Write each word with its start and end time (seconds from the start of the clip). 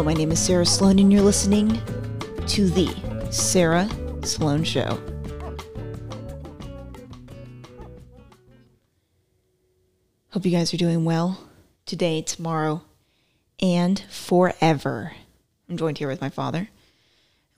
Hello, 0.00 0.08
my 0.10 0.16
name 0.16 0.32
is 0.32 0.40
Sarah 0.40 0.64
Sloan, 0.64 0.98
and 0.98 1.12
you're 1.12 1.20
listening 1.20 1.78
to 2.46 2.70
the 2.70 2.88
Sarah 3.30 3.86
Sloan 4.22 4.64
Show. 4.64 4.98
Hope 10.30 10.46
you 10.46 10.52
guys 10.52 10.72
are 10.72 10.78
doing 10.78 11.04
well 11.04 11.46
today, 11.84 12.22
tomorrow, 12.22 12.82
and 13.60 14.02
forever. 14.08 15.12
I'm 15.68 15.76
joined 15.76 15.98
here 15.98 16.08
with 16.08 16.22
my 16.22 16.30
father, 16.30 16.70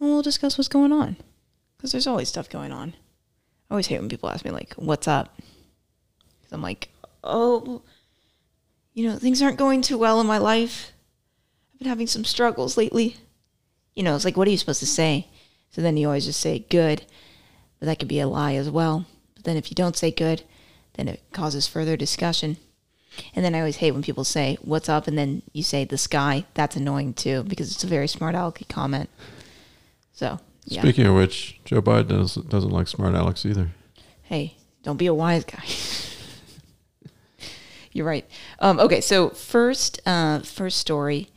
and 0.00 0.10
we'll 0.10 0.20
discuss 0.20 0.58
what's 0.58 0.66
going 0.66 0.90
on. 0.90 1.18
Because 1.76 1.92
there's 1.92 2.08
always 2.08 2.28
stuff 2.28 2.50
going 2.50 2.72
on. 2.72 2.94
I 3.70 3.74
always 3.74 3.86
hate 3.86 4.00
when 4.00 4.08
people 4.08 4.28
ask 4.28 4.44
me, 4.44 4.50
like, 4.50 4.74
what's 4.74 5.06
up? 5.06 5.40
Because 6.40 6.52
I'm 6.52 6.62
like, 6.62 6.88
oh, 7.22 7.82
you 8.94 9.08
know, 9.08 9.16
things 9.16 9.40
aren't 9.40 9.58
going 9.58 9.80
too 9.80 9.96
well 9.96 10.20
in 10.20 10.26
my 10.26 10.38
life. 10.38 10.91
Been 11.82 11.88
having 11.88 12.06
some 12.06 12.24
struggles 12.24 12.76
lately. 12.76 13.16
You 13.96 14.04
know, 14.04 14.14
it's 14.14 14.24
like, 14.24 14.36
what 14.36 14.46
are 14.46 14.52
you 14.52 14.56
supposed 14.56 14.78
to 14.78 14.86
say? 14.86 15.26
So 15.72 15.82
then 15.82 15.96
you 15.96 16.06
always 16.06 16.26
just 16.26 16.38
say 16.38 16.60
good, 16.70 17.04
but 17.80 17.86
that 17.86 17.98
could 17.98 18.06
be 18.06 18.20
a 18.20 18.28
lie 18.28 18.54
as 18.54 18.70
well. 18.70 19.04
But 19.34 19.42
then 19.42 19.56
if 19.56 19.68
you 19.68 19.74
don't 19.74 19.96
say 19.96 20.12
good, 20.12 20.44
then 20.92 21.08
it 21.08 21.24
causes 21.32 21.66
further 21.66 21.96
discussion. 21.96 22.56
And 23.34 23.44
then 23.44 23.56
I 23.56 23.58
always 23.58 23.78
hate 23.78 23.90
when 23.90 24.04
people 24.04 24.22
say, 24.22 24.58
What's 24.62 24.88
up? 24.88 25.08
And 25.08 25.18
then 25.18 25.42
you 25.52 25.64
say 25.64 25.84
the 25.84 25.98
sky. 25.98 26.44
That's 26.54 26.76
annoying 26.76 27.14
too, 27.14 27.42
because 27.42 27.72
it's 27.72 27.82
a 27.82 27.88
very 27.88 28.06
smart 28.06 28.36
alecky 28.36 28.68
comment. 28.68 29.10
So, 30.12 30.38
yeah. 30.64 30.82
Speaking 30.82 31.06
of 31.06 31.16
which, 31.16 31.58
Joe 31.64 31.82
Biden 31.82 32.10
doesn't, 32.10 32.48
doesn't 32.48 32.70
like 32.70 32.86
smart 32.86 33.16
Alex 33.16 33.44
either. 33.44 33.70
Hey, 34.22 34.56
don't 34.84 34.98
be 34.98 35.06
a 35.06 35.14
wise 35.14 35.42
guy. 35.44 35.64
You're 37.92 38.06
right. 38.06 38.24
Um, 38.60 38.78
okay, 38.78 39.00
so 39.00 39.30
first, 39.30 40.00
uh, 40.06 40.42
first 40.42 40.78
story 40.78 41.31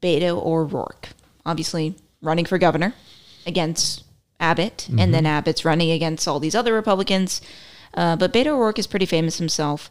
Beto 0.00 0.44
O'Rourke, 0.44 1.10
obviously 1.44 1.96
running 2.22 2.44
for 2.44 2.58
governor 2.58 2.94
against 3.46 4.04
Abbott, 4.40 4.88
and 4.98 5.14
then 5.14 5.26
Abbott's 5.26 5.64
running 5.64 5.90
against 5.90 6.26
all 6.26 6.40
these 6.40 6.54
other 6.54 6.72
Republicans. 6.74 7.40
Uh, 7.94 8.16
but 8.16 8.32
Beto 8.32 8.48
O'Rourke 8.48 8.78
is 8.78 8.86
pretty 8.86 9.06
famous 9.06 9.38
himself, 9.38 9.90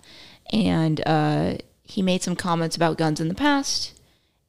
and 0.51 1.01
uh, 1.05 1.55
he 1.83 2.01
made 2.01 2.21
some 2.21 2.35
comments 2.35 2.75
about 2.75 2.97
guns 2.97 3.19
in 3.21 3.29
the 3.29 3.35
past, 3.35 3.97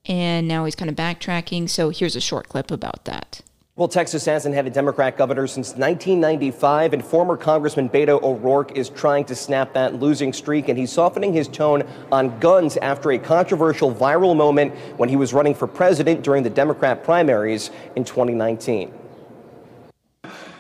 and 0.07 0.49
now 0.49 0.65
he's 0.65 0.75
kind 0.75 0.91
of 0.91 0.97
backtracking. 0.97 1.69
So 1.69 1.91
here's 1.91 2.17
a 2.17 2.21
short 2.21 2.49
clip 2.49 2.71
about 2.71 3.05
that. 3.05 3.41
Well, 3.77 3.89
Texas 3.89 4.25
hasn't 4.25 4.55
had 4.55 4.69
a 4.69 4.71
Democrat 4.71 5.17
governor 5.17 5.49
since 5.49 5.71
1995, 5.71 6.93
and 6.93 7.05
former 7.05 7.37
Congressman 7.37 7.89
Beto 7.89 8.23
O'Rourke 8.23 8.71
is 8.79 8.89
trying 8.89 9.25
to 9.25 9.35
snap 9.35 9.73
that 9.73 9.95
losing 9.95 10.33
streak, 10.33 10.69
and 10.69 10.79
he's 10.79 10.93
softening 10.93 11.33
his 11.33 11.49
tone 11.49 11.83
on 12.13 12.39
guns 12.39 12.77
after 12.77 13.11
a 13.11 13.19
controversial 13.19 13.93
viral 13.93 14.37
moment 14.37 14.73
when 14.97 15.09
he 15.09 15.17
was 15.17 15.35
running 15.35 15.57
for 15.57 15.67
president 15.67 16.23
during 16.23 16.45
the 16.45 16.51
Democrat 16.51 17.03
primaries 17.03 17.73
in 17.97 18.05
2019. 18.05 18.95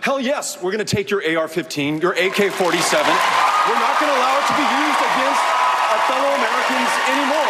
Hell 0.00 0.18
yes, 0.18 0.60
we're 0.60 0.72
going 0.72 0.84
to 0.84 0.96
take 0.96 1.08
your 1.08 1.22
AR 1.38 1.46
15, 1.46 2.00
your 2.00 2.14
AK 2.14 2.50
47. 2.50 2.50
We're 2.50 3.78
not 3.78 4.00
going 4.00 4.10
to 4.10 4.18
allow 4.18 4.42
it 4.42 4.46
to 4.48 4.56
be 4.58 4.66
used 4.74 4.98
against 4.98 5.44
our 5.86 6.00
fellow 6.10 6.34
Americans 6.34 6.90
anymore. 7.14 7.43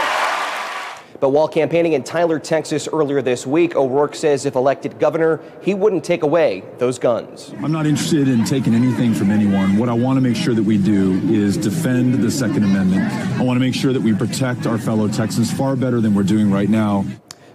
But 1.25 1.31
while 1.31 1.49
campaigning 1.49 1.95
in 1.95 2.03
Tyler, 2.03 2.39
Texas 2.39 2.87
earlier 2.93 3.23
this 3.23 3.47
week, 3.47 3.77
O'Rourke 3.77 4.15
says 4.15 4.45
if 4.45 4.57
elected 4.57 4.99
governor, 4.99 5.41
he 5.63 5.73
wouldn't 5.73 6.05
take 6.05 6.23
away 6.23 6.63
those 6.77 6.99
guns. 6.99 7.51
I'm 7.63 7.73
not 7.73 7.87
interested 7.87 8.29
in 8.29 8.45
taking 8.45 8.75
anything 8.75 9.15
from 9.15 9.31
anyone. 9.31 9.79
What 9.79 9.89
I 9.89 9.95
want 9.95 10.19
to 10.19 10.21
make 10.21 10.37
sure 10.37 10.53
that 10.53 10.63
we 10.63 10.77
do 10.77 11.15
is 11.33 11.57
defend 11.57 12.23
the 12.23 12.31
Second 12.31 12.65
Amendment. 12.65 13.11
I 13.41 13.43
want 13.43 13.57
to 13.57 13.61
make 13.61 13.75
sure 13.75 13.95
that 13.95 14.03
we 14.03 14.13
protect 14.13 14.67
our 14.67 14.77
fellow 14.77 15.09
Texans 15.09 15.51
far 15.51 15.77
better 15.77 16.03
than 16.03 16.15
we're 16.15 16.25
doing 16.25 16.51
right 16.51 16.69
now. 16.69 17.07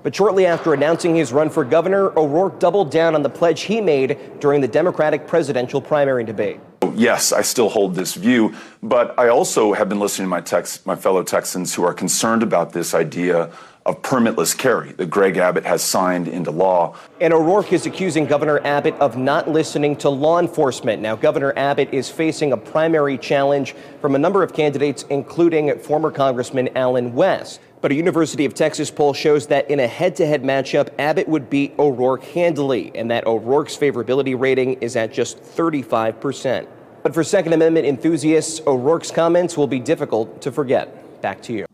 But 0.02 0.16
shortly 0.16 0.48
after 0.48 0.74
announcing 0.74 1.16
his 1.16 1.32
run 1.32 1.52
for 1.52 1.64
governor, 1.64 2.10
O'Rourke 2.18 2.60
doubled 2.60 2.90
down 2.90 3.14
on 3.14 3.22
the 3.22 3.30
pledge 3.30 3.62
he 3.62 3.82
made 3.82 4.18
during 4.40 4.62
the 4.62 4.68
Democratic 4.68 5.28
presidential 5.28 5.80
primary 5.80 6.24
debate. 6.24 6.60
Yes, 6.96 7.32
I 7.32 7.42
still 7.42 7.70
hold 7.70 7.96
this 7.96 8.14
view, 8.14 8.56
but 8.82 9.18
I 9.20 9.30
also 9.30 9.74
have 9.74 9.90
been 9.90 10.00
listening 10.00 10.26
to 10.26 10.30
my, 10.30 10.42
Tex- 10.42 10.86
my 10.86 10.96
fellow 10.96 11.24
Texans 11.24 11.74
who 11.74 11.84
are 11.84 11.94
concerned 11.94 12.44
about 12.44 12.72
this 12.72 12.94
idea 12.94 13.52
of 13.86 14.02
permitless 14.02 14.56
carry 14.58 14.92
that 14.94 15.10
Greg 15.10 15.38
Abbott 15.38 15.66
has 15.66 15.82
signed 15.82 16.28
into 16.28 16.52
law. 16.52 16.96
And 17.20 17.34
O'Rourke 17.34 17.74
is 17.74 17.86
accusing 17.86 18.26
Governor 18.26 18.60
Abbott 18.66 18.94
of 18.96 19.18
not 19.18 19.50
listening 19.50 19.96
to 19.98 20.10
law 20.10 20.40
enforcement. 20.40 21.02
Now, 21.02 21.16
Governor 21.16 21.54
Abbott 21.58 21.90
is 21.92 22.10
facing 22.10 22.52
a 22.54 22.58
primary 22.58 23.18
challenge 23.18 23.76
from 24.00 24.16
a 24.16 24.20
number 24.20 24.44
of 24.44 24.54
candidates, 24.54 25.04
including 25.10 25.78
former 25.80 26.12
Congressman 26.12 26.70
Allen 26.78 27.14
West. 27.14 27.62
But 27.82 27.92
a 27.92 27.96
University 27.96 28.44
of 28.46 28.54
Texas 28.54 28.92
poll 28.92 29.14
shows 29.14 29.48
that 29.48 29.70
in 29.72 29.80
a 29.80 29.88
head 29.88 30.16
to 30.18 30.26
head 30.26 30.44
matchup, 30.44 30.90
Abbott 31.00 31.30
would 31.30 31.50
beat 31.50 31.74
O'Rourke 31.80 32.24
handily, 32.26 32.92
and 32.94 33.10
that 33.10 33.26
O'Rourke's 33.26 33.78
favorability 33.78 34.38
rating 34.38 34.74
is 34.82 34.96
at 34.98 35.14
just 35.14 35.42
35%. 35.42 36.68
But 37.04 37.14
for 37.14 37.24
Second 37.24 37.54
Amendment 37.54 37.86
enthusiasts, 37.86 38.60
O'Rourke's 38.68 39.12
comments 39.12 39.56
will 39.56 39.68
be 39.68 39.80
difficult 39.80 40.42
to 40.42 40.52
forget. 40.52 41.22
Back 41.22 41.42
to 41.44 41.54
you. 41.54 41.66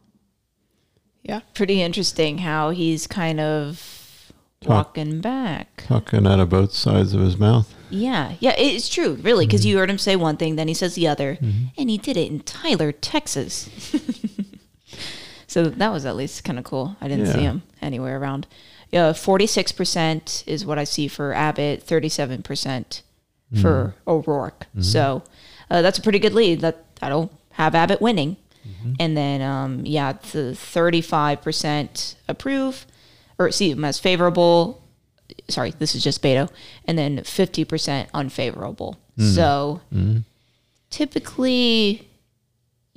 Yeah. 1.23 1.39
Pretty 1.55 1.81
interesting 1.81 2.37
how 2.39 2.69
he's 2.69 3.07
kind 3.07 3.39
of 3.39 4.31
Talk. 4.61 4.69
walking 4.69 5.21
back. 5.21 5.83
Talking 5.87 6.27
out 6.27 6.39
of 6.39 6.49
both 6.49 6.71
sides 6.73 7.15
of 7.15 7.21
his 7.21 7.37
mouth. 7.37 7.73
Yeah. 7.89 8.33
Yeah, 8.39 8.53
it's 8.59 8.89
true, 8.89 9.15
really, 9.23 9.47
because 9.47 9.65
you 9.65 9.77
heard 9.79 9.89
him 9.89 9.97
say 9.97 10.15
one 10.15 10.37
thing, 10.37 10.55
then 10.55 10.67
he 10.67 10.75
says 10.75 10.93
the 10.93 11.07
other, 11.07 11.35
Mm-hmm. 11.41 11.63
and 11.79 11.89
he 11.89 11.97
did 11.97 12.15
it 12.17 12.31
in 12.31 12.41
Tyler, 12.41 12.91
Texas. 12.91 13.69
so 15.55 15.69
that 15.69 15.89
was 15.89 16.05
at 16.05 16.17
least 16.17 16.43
kind 16.43 16.59
of 16.59 16.65
cool. 16.65 16.97
I 16.99 17.07
didn't 17.07 17.27
see 17.27 17.39
him 17.39 17.63
anywhere 17.81 18.19
around. 18.19 18.45
Yeah, 18.91 19.11
46% 19.13 20.43
is 20.45 20.65
what 20.65 20.77
I 20.77 20.83
see 20.83 21.07
for 21.07 21.31
Abbott, 21.31 21.85
37% 21.87 23.01
for 23.61 23.93
Mm-hmm. 23.95 24.09
O'Rourke. 24.09 24.67
So 24.81 25.23
uh, 25.71 25.81
that's 25.81 25.97
a 25.97 26.01
pretty 26.01 26.19
good 26.19 26.33
lead. 26.33 26.59
That 26.59 26.83
That'll 26.99 27.31
have 27.51 27.73
Abbott 27.73 28.01
winning. 28.01 28.35
Mm-hmm. 28.67 28.93
And 28.99 29.15
then, 29.15 29.41
um, 29.41 29.85
yeah, 29.85 30.11
the 30.11 30.57
35% 30.57 32.15
approve, 32.27 32.85
or 33.39 33.49
see 33.49 33.71
them 33.71 33.85
as 33.85 33.97
favorable. 33.97 34.83
Sorry, 35.47 35.71
this 35.79 35.95
is 35.95 36.03
just 36.03 36.21
Beto. 36.21 36.49
And 36.83 36.97
then 36.97 37.19
50% 37.19 38.07
unfavorable. 38.13 38.99
So 39.17 39.79
typically 40.89 42.09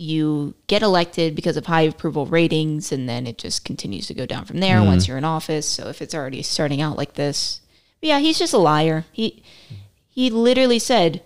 you 0.00 0.54
get 0.68 0.80
elected 0.80 1.34
because 1.34 1.56
of 1.56 1.66
high 1.66 1.82
approval 1.82 2.24
ratings 2.24 2.92
and 2.92 3.08
then 3.08 3.26
it 3.26 3.36
just 3.36 3.64
continues 3.64 4.06
to 4.06 4.14
go 4.14 4.24
down 4.24 4.44
from 4.44 4.60
there 4.60 4.82
once 4.82 5.02
mm-hmm. 5.02 5.10
you're 5.10 5.18
in 5.18 5.24
office 5.24 5.66
so 5.66 5.88
if 5.88 6.00
it's 6.00 6.14
already 6.14 6.42
starting 6.42 6.80
out 6.80 6.96
like 6.96 7.14
this 7.14 7.60
but 8.00 8.08
yeah 8.08 8.18
he's 8.18 8.38
just 8.38 8.54
a 8.54 8.58
liar 8.58 9.04
he 9.12 9.42
he 10.06 10.30
literally 10.30 10.78
said 10.78 11.20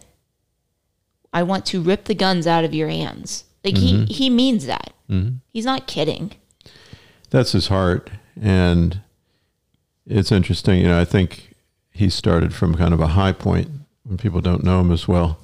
i 1.32 1.42
want 1.42 1.66
to 1.66 1.82
rip 1.82 2.04
the 2.04 2.14
guns 2.14 2.46
out 2.46 2.64
of 2.64 2.74
your 2.74 2.88
hands 2.88 3.44
like 3.62 3.76
he 3.76 3.92
mm-hmm. 3.92 4.04
he 4.06 4.30
means 4.30 4.66
that 4.66 4.92
mm-hmm. 5.08 5.36
he's 5.52 5.66
not 5.66 5.86
kidding 5.86 6.32
That's 7.32 7.52
his 7.52 7.68
heart. 7.68 8.10
And 8.40 9.00
it's 10.06 10.30
interesting. 10.30 10.80
You 10.80 10.88
know, 10.88 11.00
I 11.00 11.06
think 11.06 11.54
he 11.90 12.10
started 12.10 12.54
from 12.54 12.74
kind 12.74 12.92
of 12.92 13.00
a 13.00 13.08
high 13.08 13.32
point 13.32 13.70
when 14.04 14.18
people 14.18 14.42
don't 14.42 14.62
know 14.62 14.80
him 14.80 14.92
as 14.92 15.08
well. 15.08 15.38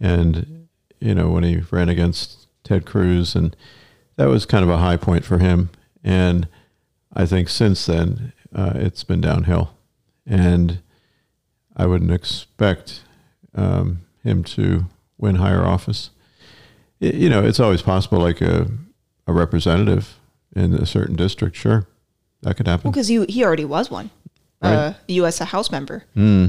And, 0.00 0.68
you 1.00 1.14
know, 1.14 1.28
when 1.28 1.44
he 1.44 1.58
ran 1.70 1.90
against 1.90 2.47
Ted 2.68 2.84
Cruz, 2.86 3.34
and 3.34 3.56
that 4.16 4.26
was 4.26 4.44
kind 4.44 4.62
of 4.62 4.68
a 4.70 4.76
high 4.78 4.96
point 4.98 5.24
for 5.24 5.38
him. 5.38 5.70
And 6.04 6.46
I 7.14 7.24
think 7.26 7.48
since 7.48 7.86
then, 7.86 8.32
uh, 8.54 8.72
it's 8.74 9.04
been 9.04 9.20
downhill. 9.22 9.70
And 10.26 10.80
I 11.76 11.86
wouldn't 11.86 12.10
expect 12.12 13.02
um, 13.54 14.02
him 14.22 14.44
to 14.44 14.84
win 15.16 15.36
higher 15.36 15.64
office. 15.64 16.10
Y- 17.00 17.08
You 17.14 17.30
know, 17.30 17.42
it's 17.42 17.58
always 17.60 17.80
possible, 17.82 18.18
like 18.18 18.40
a, 18.42 18.68
a 19.26 19.32
representative 19.32 20.18
in 20.54 20.74
a 20.74 20.84
certain 20.84 21.16
district. 21.16 21.56
Sure, 21.56 21.86
that 22.42 22.56
could 22.56 22.66
happen. 22.66 22.90
because 22.90 23.08
he 23.08 23.24
he 23.26 23.44
already 23.44 23.64
was 23.64 23.90
one 23.90 24.10
uh 24.62 24.92
Right. 25.08 25.20
us 25.24 25.38
house 25.38 25.70
member 25.70 26.04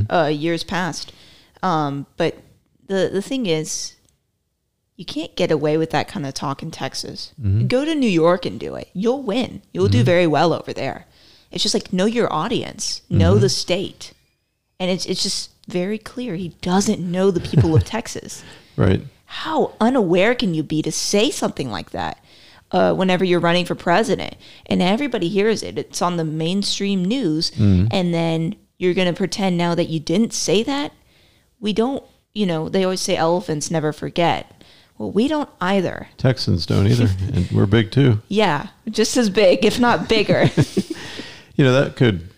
uh 0.09 0.25
years 0.33 0.63
past 0.63 1.11
um 1.61 2.05
but 2.17 2.35
the 2.87 3.09
the 3.13 3.21
thing 3.21 3.45
is 3.45 3.95
you 4.99 5.05
can't 5.05 5.33
get 5.37 5.49
away 5.49 5.77
with 5.77 5.91
that 5.91 6.09
kind 6.09 6.25
of 6.25 6.33
talk 6.33 6.61
in 6.61 6.71
Texas. 6.71 7.33
Mm-hmm. 7.41 7.67
Go 7.67 7.85
to 7.85 7.95
New 7.95 8.09
York 8.09 8.45
and 8.45 8.59
do 8.59 8.75
it. 8.75 8.89
You'll 8.91 9.23
win. 9.23 9.61
You'll 9.71 9.87
do 9.87 9.99
mm-hmm. 9.99 10.05
very 10.05 10.27
well 10.27 10.51
over 10.51 10.73
there. 10.73 11.05
It's 11.51 11.63
just 11.63 11.73
like 11.73 11.93
know 11.93 12.05
your 12.05 12.31
audience, 12.33 13.01
know 13.09 13.35
mm-hmm. 13.35 13.41
the 13.43 13.47
state. 13.47 14.11
And 14.77 14.91
it's 14.91 15.05
it's 15.05 15.23
just 15.23 15.51
very 15.69 15.99
clear 15.99 16.35
he 16.35 16.49
doesn't 16.61 16.99
know 16.99 17.31
the 17.31 17.39
people 17.39 17.77
of 17.77 17.85
Texas. 17.85 18.43
Right. 18.75 19.01
How 19.23 19.73
unaware 19.79 20.35
can 20.35 20.53
you 20.53 20.63
be 20.63 20.81
to 20.81 20.91
say 20.91 21.31
something 21.31 21.71
like 21.71 21.91
that 21.91 22.21
uh, 22.71 22.93
whenever 22.93 23.23
you're 23.23 23.39
running 23.39 23.63
for 23.63 23.75
president? 23.75 24.35
And 24.65 24.81
everybody 24.81 25.29
hears 25.29 25.63
it. 25.63 25.77
It's 25.77 26.01
on 26.01 26.17
the 26.17 26.25
mainstream 26.25 27.05
news. 27.05 27.53
And 27.89 28.13
then 28.13 28.57
you're 28.77 28.93
going 28.93 29.07
to 29.07 29.17
pretend 29.17 29.57
now 29.57 29.75
that 29.75 29.87
you 29.87 30.01
didn't 30.01 30.33
say 30.33 30.61
that? 30.63 30.91
We 31.61 31.71
don't, 31.71 32.03
you 32.33 32.45
know, 32.45 32.67
they 32.67 32.83
always 32.83 32.99
say 32.99 33.15
elephants 33.15 33.71
never 33.71 33.93
forget. 33.93 34.58
Well, 34.99 35.11
we 35.11 35.27
don't 35.29 35.49
either. 35.61 36.09
Texans 36.17 36.65
don't 36.67 36.85
either, 36.85 37.07
and 37.33 37.49
we're 37.51 37.65
big 37.65 37.89
too. 37.89 38.21
Yeah, 38.27 38.67
just 38.89 39.17
as 39.17 39.29
big, 39.31 39.65
if 39.65 39.79
not 39.79 40.07
bigger. 40.07 40.47
You 41.55 41.65
know 41.65 41.73
that 41.73 41.97
could 41.97 42.29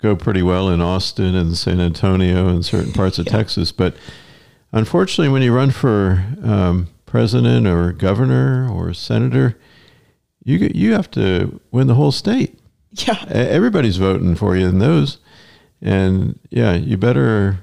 go 0.00 0.16
pretty 0.16 0.40
well 0.42 0.70
in 0.70 0.80
Austin 0.80 1.34
and 1.34 1.58
San 1.58 1.78
Antonio 1.78 2.48
and 2.48 2.64
certain 2.64 2.90
parts 2.94 3.18
of 3.18 3.26
Texas, 3.38 3.70
but 3.70 3.94
unfortunately, 4.72 5.28
when 5.30 5.42
you 5.42 5.54
run 5.54 5.70
for 5.72 6.24
um, 6.42 6.88
president 7.04 7.66
or 7.66 7.92
governor 7.92 8.66
or 8.72 8.94
senator, 8.94 9.58
you 10.42 10.70
you 10.74 10.94
have 10.94 11.10
to 11.10 11.60
win 11.70 11.86
the 11.86 11.96
whole 11.96 12.12
state. 12.12 12.58
yeah. 12.92 13.22
Everybody's 13.28 13.98
voting 13.98 14.36
for 14.36 14.56
you 14.56 14.66
in 14.66 14.78
those, 14.78 15.18
and 15.82 16.38
yeah, 16.48 16.72
you 16.72 16.96
better 16.96 17.62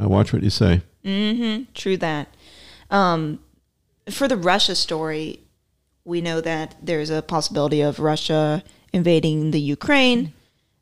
uh, 0.00 0.08
watch 0.08 0.32
what 0.32 0.44
you 0.44 0.50
say. 0.50 0.82
True 1.74 1.96
that. 1.96 2.28
Um, 2.92 3.40
for 4.10 4.28
the 4.28 4.36
Russia 4.36 4.74
story, 4.74 5.40
we 6.04 6.20
know 6.20 6.40
that 6.40 6.76
there's 6.82 7.10
a 7.10 7.22
possibility 7.22 7.80
of 7.80 7.98
Russia 7.98 8.62
invading 8.92 9.50
the 9.50 9.60
Ukraine. 9.60 10.32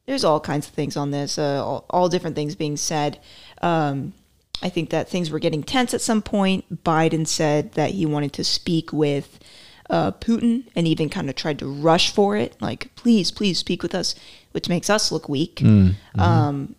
There's 0.07 0.25
all 0.25 0.41
kinds 0.41 0.67
of 0.67 0.75
things 0.75 0.97
on 0.97 1.13
this, 1.13 1.39
uh, 1.39 1.65
all, 1.65 1.87
all 1.91 2.09
different 2.09 2.37
things 2.37 2.55
being 2.57 2.77
said. 2.77 3.21
Um, 3.61 4.15
I 4.63 4.69
think 4.69 4.91
that 4.91 5.09
things 5.09 5.31
were 5.31 5.39
getting 5.39 5.63
tense 5.63 5.95
at 5.95 6.01
some 6.01 6.23
point. 6.23 6.85
Biden 6.85 7.27
said 7.27 7.73
that 7.73 7.93
he 7.93 8.07
wanted 8.07 8.33
to 8.35 8.45
speak 8.45 8.93
with 8.93 9.39
uh, 9.91 10.13
Putin 10.13 10.65
and 10.75 10.89
even 10.89 11.09
kind 11.09 11.29
of 11.29 11.37
tried 11.37 11.59
to 11.61 11.67
rush 11.67 12.13
for 12.13 12.37
it, 12.37 12.57
like, 12.61 12.95
please, 12.97 13.31
please 13.31 13.59
speak 13.59 13.83
with 13.83 13.95
us, 13.95 14.15
which 14.53 14.69
makes 14.69 14.89
us 14.91 15.13
look 15.13 15.29
weak. 15.29 15.61
Um, 16.19 16.75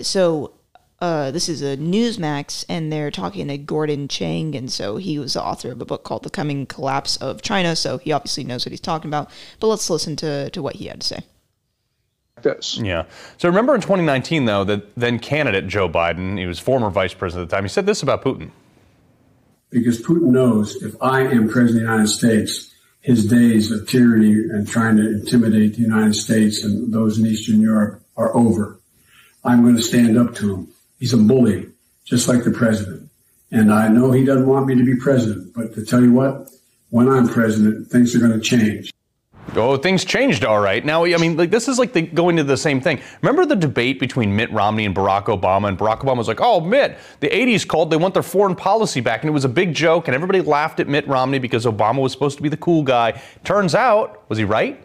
so 0.00 0.52
uh, 1.00 1.30
this 1.30 1.48
is 1.48 1.62
a 1.62 1.76
Newsmax, 1.76 2.64
and 2.68 2.92
they're 2.92 3.10
talking 3.10 3.48
to 3.48 3.58
Gordon 3.58 4.08
Chang, 4.08 4.56
and 4.56 4.70
so 4.70 4.96
he 4.96 5.18
was 5.18 5.34
the 5.34 5.42
author 5.42 5.70
of 5.70 5.80
a 5.80 5.84
book 5.84 6.02
called 6.02 6.24
"The 6.24 6.30
Coming 6.30 6.66
Collapse 6.66 7.16
of 7.18 7.40
China." 7.42 7.76
So 7.76 7.98
he 7.98 8.12
obviously 8.12 8.44
knows 8.44 8.66
what 8.66 8.72
he's 8.72 8.80
talking 8.80 9.08
about. 9.08 9.30
But 9.60 9.68
let's 9.68 9.88
listen 9.88 10.16
to 10.16 10.50
to 10.50 10.62
what 10.62 10.76
he 10.76 10.86
had 10.86 11.00
to 11.00 11.06
say. 11.06 11.20
this. 12.42 12.78
Yeah. 12.78 13.04
So 13.36 13.48
remember 13.48 13.74
in 13.74 13.80
2019, 13.80 14.44
though, 14.44 14.64
that 14.64 14.94
then 14.96 15.18
candidate 15.18 15.68
Joe 15.68 15.88
Biden, 15.88 16.38
he 16.38 16.46
was 16.46 16.58
former 16.58 16.90
vice 16.90 17.14
president 17.14 17.46
at 17.46 17.50
the 17.50 17.56
time, 17.56 17.64
he 17.64 17.68
said 17.68 17.86
this 17.86 18.02
about 18.02 18.22
Putin. 18.22 18.50
because 19.70 20.00
Putin 20.00 20.30
knows 20.30 20.82
if 20.82 20.94
I 21.02 21.20
am 21.20 21.48
president 21.48 21.68
of 21.68 21.74
the 21.74 21.92
United 21.92 22.08
States, 22.08 22.74
his 23.00 23.26
days 23.26 23.70
of 23.70 23.88
tyranny 23.88 24.32
and 24.32 24.66
trying 24.66 24.96
to 24.96 25.08
intimidate 25.08 25.74
the 25.74 25.82
United 25.82 26.14
States 26.14 26.64
and 26.64 26.92
those 26.92 27.18
in 27.18 27.26
Eastern 27.26 27.60
Europe 27.60 28.02
are 28.16 28.34
over. 28.36 28.80
I'm 29.44 29.62
going 29.62 29.76
to 29.76 29.82
stand 29.82 30.18
up 30.18 30.34
to 30.36 30.54
him. 30.54 30.68
He's 30.98 31.12
a 31.12 31.16
bully, 31.16 31.68
just 32.04 32.28
like 32.28 32.44
the 32.44 32.50
president. 32.50 33.08
And 33.50 33.72
I 33.72 33.88
know 33.88 34.12
he 34.12 34.24
doesn't 34.24 34.46
want 34.46 34.66
me 34.66 34.74
to 34.74 34.84
be 34.84 34.96
president, 34.96 35.54
but 35.54 35.74
to 35.74 35.84
tell 35.84 36.02
you 36.02 36.12
what, 36.12 36.50
when 36.90 37.08
I'm 37.08 37.28
president, 37.28 37.88
things 37.88 38.14
are 38.14 38.18
going 38.18 38.32
to 38.32 38.40
change. 38.40 38.92
Oh, 39.56 39.76
things 39.78 40.04
changed 40.04 40.44
all 40.44 40.60
right. 40.60 40.84
Now, 40.84 41.04
I 41.04 41.16
mean, 41.16 41.36
like 41.36 41.50
this 41.50 41.68
is 41.68 41.78
like 41.78 41.94
the, 41.94 42.02
going 42.02 42.36
to 42.36 42.44
the 42.44 42.56
same 42.56 42.80
thing. 42.80 43.00
Remember 43.22 43.46
the 43.46 43.56
debate 43.56 43.98
between 43.98 44.36
Mitt 44.36 44.52
Romney 44.52 44.84
and 44.84 44.94
Barack 44.94 45.24
Obama? 45.24 45.68
And 45.68 45.78
Barack 45.78 46.00
Obama 46.00 46.18
was 46.18 46.28
like, 46.28 46.40
"Oh, 46.40 46.60
Mitt, 46.60 46.98
the 47.20 47.28
'80s 47.28 47.66
called. 47.66 47.90
They 47.90 47.96
want 47.96 48.12
their 48.12 48.22
foreign 48.22 48.54
policy 48.54 49.00
back," 49.00 49.22
and 49.22 49.30
it 49.30 49.32
was 49.32 49.46
a 49.46 49.48
big 49.48 49.72
joke. 49.72 50.06
And 50.06 50.14
everybody 50.14 50.42
laughed 50.42 50.80
at 50.80 50.88
Mitt 50.88 51.08
Romney 51.08 51.38
because 51.38 51.64
Obama 51.64 52.02
was 52.02 52.12
supposed 52.12 52.36
to 52.36 52.42
be 52.42 52.50
the 52.50 52.58
cool 52.58 52.82
guy. 52.82 53.20
Turns 53.44 53.74
out, 53.74 54.28
was 54.28 54.36
he 54.36 54.44
right? 54.44 54.82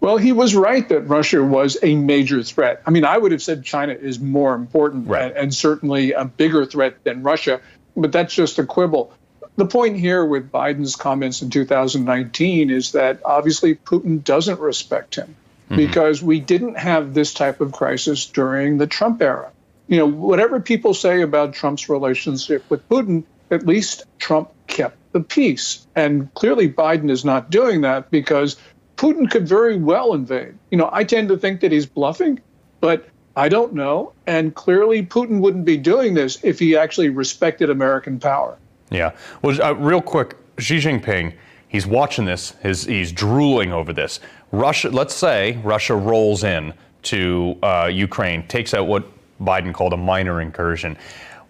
Well, 0.00 0.16
he 0.16 0.32
was 0.32 0.54
right 0.54 0.88
that 0.88 1.02
Russia 1.02 1.42
was 1.42 1.76
a 1.82 1.96
major 1.96 2.42
threat. 2.42 2.82
I 2.86 2.90
mean, 2.90 3.04
I 3.04 3.18
would 3.18 3.32
have 3.32 3.42
said 3.42 3.64
China 3.64 3.92
is 3.94 4.20
more 4.20 4.54
important 4.54 5.08
Right. 5.08 5.24
and, 5.24 5.36
and 5.36 5.54
certainly 5.54 6.12
a 6.12 6.24
bigger 6.24 6.64
threat 6.66 7.02
than 7.04 7.22
Russia, 7.22 7.60
but 7.96 8.12
that's 8.12 8.34
just 8.34 8.58
a 8.58 8.64
quibble. 8.64 9.12
The 9.56 9.66
point 9.66 9.96
here 9.96 10.24
with 10.24 10.52
Biden's 10.52 10.94
comments 10.94 11.42
in 11.42 11.50
2019 11.50 12.70
is 12.70 12.92
that 12.92 13.20
obviously 13.24 13.74
Putin 13.74 14.22
doesn't 14.22 14.60
respect 14.60 15.16
him 15.16 15.34
mm-hmm. 15.64 15.76
because 15.76 16.22
we 16.22 16.38
didn't 16.38 16.78
have 16.78 17.12
this 17.12 17.34
type 17.34 17.60
of 17.60 17.72
crisis 17.72 18.26
during 18.26 18.78
the 18.78 18.86
Trump 18.86 19.20
era. 19.20 19.50
You 19.88 19.98
know, 19.98 20.06
whatever 20.06 20.60
people 20.60 20.94
say 20.94 21.22
about 21.22 21.54
Trump's 21.54 21.88
relationship 21.88 22.62
with 22.68 22.88
Putin, 22.88 23.24
at 23.50 23.66
least 23.66 24.04
Trump 24.18 24.52
kept 24.68 24.96
the 25.12 25.20
peace. 25.20 25.86
And 25.96 26.32
clearly 26.34 26.68
Biden 26.68 27.10
is 27.10 27.24
not 27.24 27.50
doing 27.50 27.80
that 27.80 28.10
because 28.10 28.56
Putin 28.98 29.30
could 29.30 29.48
very 29.48 29.78
well 29.78 30.12
invade. 30.12 30.54
You 30.70 30.76
know, 30.76 30.90
I 30.92 31.04
tend 31.04 31.28
to 31.28 31.38
think 31.38 31.60
that 31.60 31.72
he's 31.72 31.86
bluffing, 31.86 32.40
but 32.80 33.08
I 33.36 33.48
don't 33.48 33.72
know. 33.72 34.12
And 34.26 34.54
clearly 34.54 35.06
Putin 35.06 35.40
wouldn't 35.40 35.64
be 35.64 35.76
doing 35.76 36.14
this 36.14 36.42
if 36.42 36.58
he 36.58 36.76
actually 36.76 37.08
respected 37.08 37.70
American 37.70 38.18
power. 38.18 38.58
Yeah. 38.90 39.12
Well, 39.40 39.62
uh, 39.62 39.74
real 39.74 40.02
quick, 40.02 40.36
Xi 40.58 40.78
Jinping, 40.78 41.32
he's 41.68 41.86
watching 41.86 42.24
this. 42.24 42.50
His, 42.60 42.84
he's 42.84 43.12
drooling 43.12 43.72
over 43.72 43.92
this. 43.92 44.18
Russia. 44.50 44.90
Let's 44.90 45.14
say 45.14 45.58
Russia 45.62 45.94
rolls 45.94 46.42
in 46.42 46.74
to 47.04 47.56
uh, 47.62 47.88
Ukraine, 47.92 48.46
takes 48.48 48.74
out 48.74 48.88
what 48.88 49.06
Biden 49.40 49.72
called 49.72 49.92
a 49.92 49.96
minor 49.96 50.40
incursion. 50.40 50.96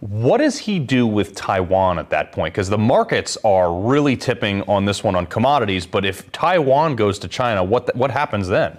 What 0.00 0.38
does 0.38 0.58
he 0.58 0.78
do 0.78 1.06
with 1.06 1.34
Taiwan 1.34 1.98
at 1.98 2.10
that 2.10 2.30
point? 2.30 2.54
Because 2.54 2.68
the 2.68 2.78
markets 2.78 3.36
are 3.44 3.74
really 3.74 4.16
tipping 4.16 4.62
on 4.62 4.84
this 4.84 5.02
one 5.02 5.16
on 5.16 5.26
commodities. 5.26 5.86
But 5.86 6.04
if 6.04 6.30
Taiwan 6.30 6.94
goes 6.94 7.18
to 7.20 7.28
China, 7.28 7.64
what 7.64 7.86
th- 7.86 7.96
what 7.96 8.12
happens 8.12 8.46
then? 8.46 8.78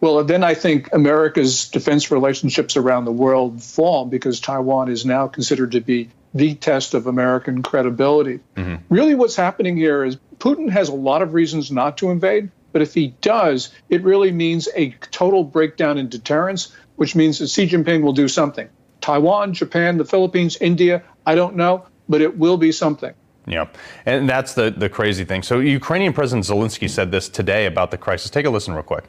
Well, 0.00 0.22
then 0.22 0.44
I 0.44 0.54
think 0.54 0.92
America's 0.92 1.68
defense 1.68 2.10
relationships 2.10 2.76
around 2.76 3.04
the 3.04 3.12
world 3.12 3.62
fall 3.62 4.04
because 4.04 4.40
Taiwan 4.40 4.88
is 4.88 5.04
now 5.04 5.26
considered 5.26 5.72
to 5.72 5.80
be 5.80 6.10
the 6.34 6.54
test 6.54 6.94
of 6.94 7.06
American 7.06 7.62
credibility. 7.62 8.40
Mm-hmm. 8.56 8.94
Really, 8.94 9.14
what's 9.14 9.34
happening 9.34 9.76
here 9.76 10.04
is 10.04 10.18
Putin 10.38 10.70
has 10.70 10.88
a 10.88 10.94
lot 10.94 11.22
of 11.22 11.34
reasons 11.34 11.72
not 11.72 11.98
to 11.98 12.10
invade, 12.10 12.50
but 12.78 12.82
if 12.86 12.94
he 12.94 13.08
does, 13.22 13.70
it 13.88 14.04
really 14.04 14.30
means 14.30 14.68
a 14.76 14.90
total 15.10 15.42
breakdown 15.42 15.98
in 15.98 16.08
deterrence, 16.08 16.72
which 16.94 17.16
means 17.16 17.40
that 17.40 17.48
Xi 17.48 17.66
Jinping 17.66 18.02
will 18.02 18.12
do 18.12 18.28
something. 18.28 18.68
Taiwan, 19.00 19.52
Japan, 19.52 19.98
the 19.98 20.04
Philippines, 20.04 20.56
India, 20.60 21.02
I 21.26 21.34
don't 21.34 21.56
know, 21.56 21.84
but 22.08 22.20
it 22.20 22.38
will 22.38 22.56
be 22.56 22.70
something. 22.70 23.14
Yeah, 23.48 23.66
and 24.06 24.28
that's 24.28 24.54
the 24.54 24.70
the 24.70 24.88
crazy 24.88 25.24
thing. 25.24 25.42
So 25.42 25.58
Ukrainian 25.58 26.12
President 26.12 26.46
Zelensky 26.46 26.88
said 26.88 27.10
this 27.10 27.28
today 27.28 27.66
about 27.66 27.90
the 27.90 27.98
crisis. 27.98 28.30
Take 28.30 28.46
a 28.46 28.50
listen, 28.50 28.74
real 28.74 28.84
quick. 28.84 29.06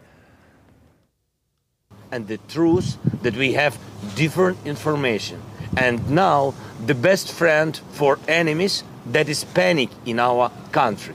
and 2.11 2.27
the 2.27 2.39
truth 2.47 2.97
that 3.21 3.35
we 3.35 3.53
have 3.53 3.77
different 4.15 4.57
information. 4.65 5.39
And 5.77 6.09
now 6.09 6.55
the 6.87 6.95
best 6.95 7.31
friend 7.31 7.79
for 7.91 8.17
enemies 8.27 8.83
that 9.11 9.29
is 9.29 9.43
panic 9.43 9.89
in 10.07 10.17
our 10.19 10.51
country. 10.71 11.13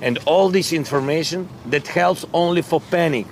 And 0.00 0.18
all 0.26 0.48
this 0.50 0.72
information 0.72 1.48
that 1.66 1.86
helps 1.86 2.24
only 2.32 2.62
for 2.62 2.80
panic 2.80 3.26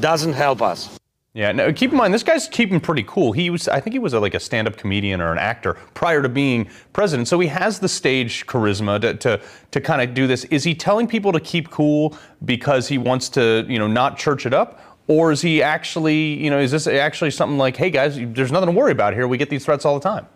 doesn't 0.00 0.32
help 0.32 0.62
us. 0.62 0.98
Yeah, 1.36 1.50
now 1.50 1.72
keep 1.72 1.90
in 1.90 1.96
mind 1.96 2.14
this 2.14 2.22
guy's 2.22 2.46
keeping 2.46 2.78
pretty 2.78 3.02
cool. 3.02 3.32
He 3.32 3.50
was, 3.50 3.66
I 3.66 3.80
think 3.80 3.92
he 3.92 3.98
was 3.98 4.12
a, 4.12 4.20
like 4.20 4.34
a 4.34 4.40
stand-up 4.40 4.76
comedian 4.76 5.20
or 5.20 5.32
an 5.32 5.38
actor 5.38 5.74
prior 5.92 6.22
to 6.22 6.28
being 6.28 6.70
president, 6.92 7.26
so 7.26 7.40
he 7.40 7.48
has 7.48 7.80
the 7.80 7.88
stage 7.88 8.46
charisma 8.46 9.00
to 9.00 9.14
to, 9.14 9.40
to 9.72 9.80
kind 9.80 10.00
of 10.00 10.14
do 10.14 10.28
this. 10.28 10.44
Is 10.44 10.62
he 10.62 10.76
telling 10.76 11.08
people 11.08 11.32
to 11.32 11.40
keep 11.40 11.70
cool 11.70 12.16
because 12.44 12.86
he 12.86 12.98
wants 12.98 13.28
to, 13.30 13.66
you 13.68 13.80
know, 13.80 13.88
not 13.88 14.16
church 14.16 14.46
it 14.46 14.54
up, 14.54 14.80
or 15.08 15.32
is 15.32 15.42
he 15.42 15.60
actually, 15.60 16.34
you 16.34 16.50
know, 16.50 16.60
is 16.60 16.70
this 16.70 16.86
actually 16.86 17.32
something 17.32 17.58
like, 17.58 17.76
hey 17.76 17.90
guys, 17.90 18.16
there's 18.16 18.52
nothing 18.52 18.68
to 18.68 18.72
worry 18.72 18.92
about 18.92 19.12
here. 19.12 19.26
We 19.26 19.36
get 19.36 19.50
these 19.50 19.64
threats 19.64 19.84
all 19.84 19.98
the 19.98 20.08
time. 20.08 20.28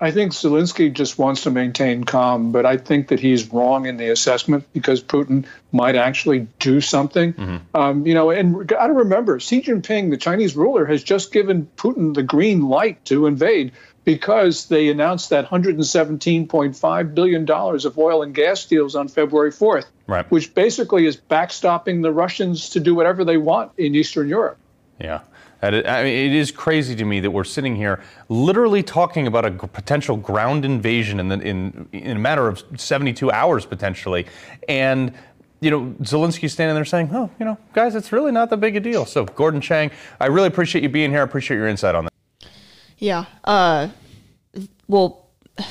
I 0.00 0.12
think 0.12 0.32
Zelensky 0.32 0.92
just 0.92 1.18
wants 1.18 1.42
to 1.42 1.50
maintain 1.50 2.04
calm, 2.04 2.52
but 2.52 2.64
I 2.64 2.76
think 2.76 3.08
that 3.08 3.18
he's 3.18 3.52
wrong 3.52 3.86
in 3.86 3.96
the 3.96 4.10
assessment 4.10 4.64
because 4.72 5.02
Putin 5.02 5.44
might 5.72 5.96
actually 5.96 6.46
do 6.60 6.80
something. 6.80 7.60
Um, 7.74 8.06
you 8.06 8.14
know, 8.14 8.30
and 8.30 8.66
got 8.66 8.86
to 8.86 8.92
remember, 8.92 9.40
Xi 9.40 9.60
Jinping, 9.60 10.10
the 10.10 10.16
Chinese 10.16 10.54
ruler, 10.56 10.86
has 10.86 11.02
just 11.02 11.32
given 11.32 11.68
Putin 11.76 12.14
the 12.14 12.22
green 12.22 12.68
light 12.68 13.04
to 13.06 13.26
invade 13.26 13.72
because 14.04 14.68
they 14.68 14.88
announced 14.88 15.30
that 15.30 15.46
117.5 15.50 17.14
billion 17.14 17.44
dollars 17.44 17.84
of 17.84 17.98
oil 17.98 18.22
and 18.22 18.34
gas 18.34 18.64
deals 18.64 18.94
on 18.94 19.08
February 19.08 19.50
4th, 19.50 19.86
Right. 20.06 20.30
which 20.30 20.54
basically 20.54 21.06
is 21.06 21.16
backstopping 21.16 22.02
the 22.02 22.12
Russians 22.12 22.70
to 22.70 22.80
do 22.80 22.94
whatever 22.94 23.24
they 23.24 23.36
want 23.36 23.72
in 23.76 23.94
Eastern 23.94 24.28
Europe. 24.28 24.58
Yeah. 25.00 25.20
I 25.62 25.70
mean, 25.70 25.80
it 25.82 26.34
is 26.34 26.52
crazy 26.52 26.94
to 26.96 27.04
me 27.04 27.20
that 27.20 27.30
we're 27.30 27.44
sitting 27.44 27.74
here 27.74 28.00
literally 28.28 28.82
talking 28.82 29.26
about 29.26 29.44
a 29.44 29.50
potential 29.50 30.16
ground 30.16 30.64
invasion 30.64 31.18
in, 31.18 31.28
the, 31.28 31.40
in, 31.40 31.88
in 31.92 32.16
a 32.16 32.20
matter 32.20 32.46
of 32.46 32.62
72 32.76 33.30
hours 33.30 33.66
potentially. 33.66 34.26
And, 34.68 35.12
you 35.60 35.70
know, 35.70 35.94
Zelensky's 36.02 36.52
standing 36.52 36.74
there 36.76 36.84
saying, 36.84 37.10
oh, 37.12 37.30
you 37.40 37.44
know, 37.44 37.58
guys, 37.72 37.96
it's 37.96 38.12
really 38.12 38.30
not 38.30 38.50
that 38.50 38.58
big 38.58 38.76
a 38.76 38.80
deal. 38.80 39.04
So, 39.04 39.24
Gordon 39.24 39.60
Chang, 39.60 39.90
I 40.20 40.26
really 40.26 40.46
appreciate 40.46 40.82
you 40.82 40.88
being 40.88 41.10
here. 41.10 41.20
I 41.20 41.24
appreciate 41.24 41.56
your 41.56 41.66
insight 41.66 41.96
on 41.96 42.04
that. 42.04 42.12
Yeah. 42.98 43.26
Uh, 43.42 43.88
well, 44.86 45.26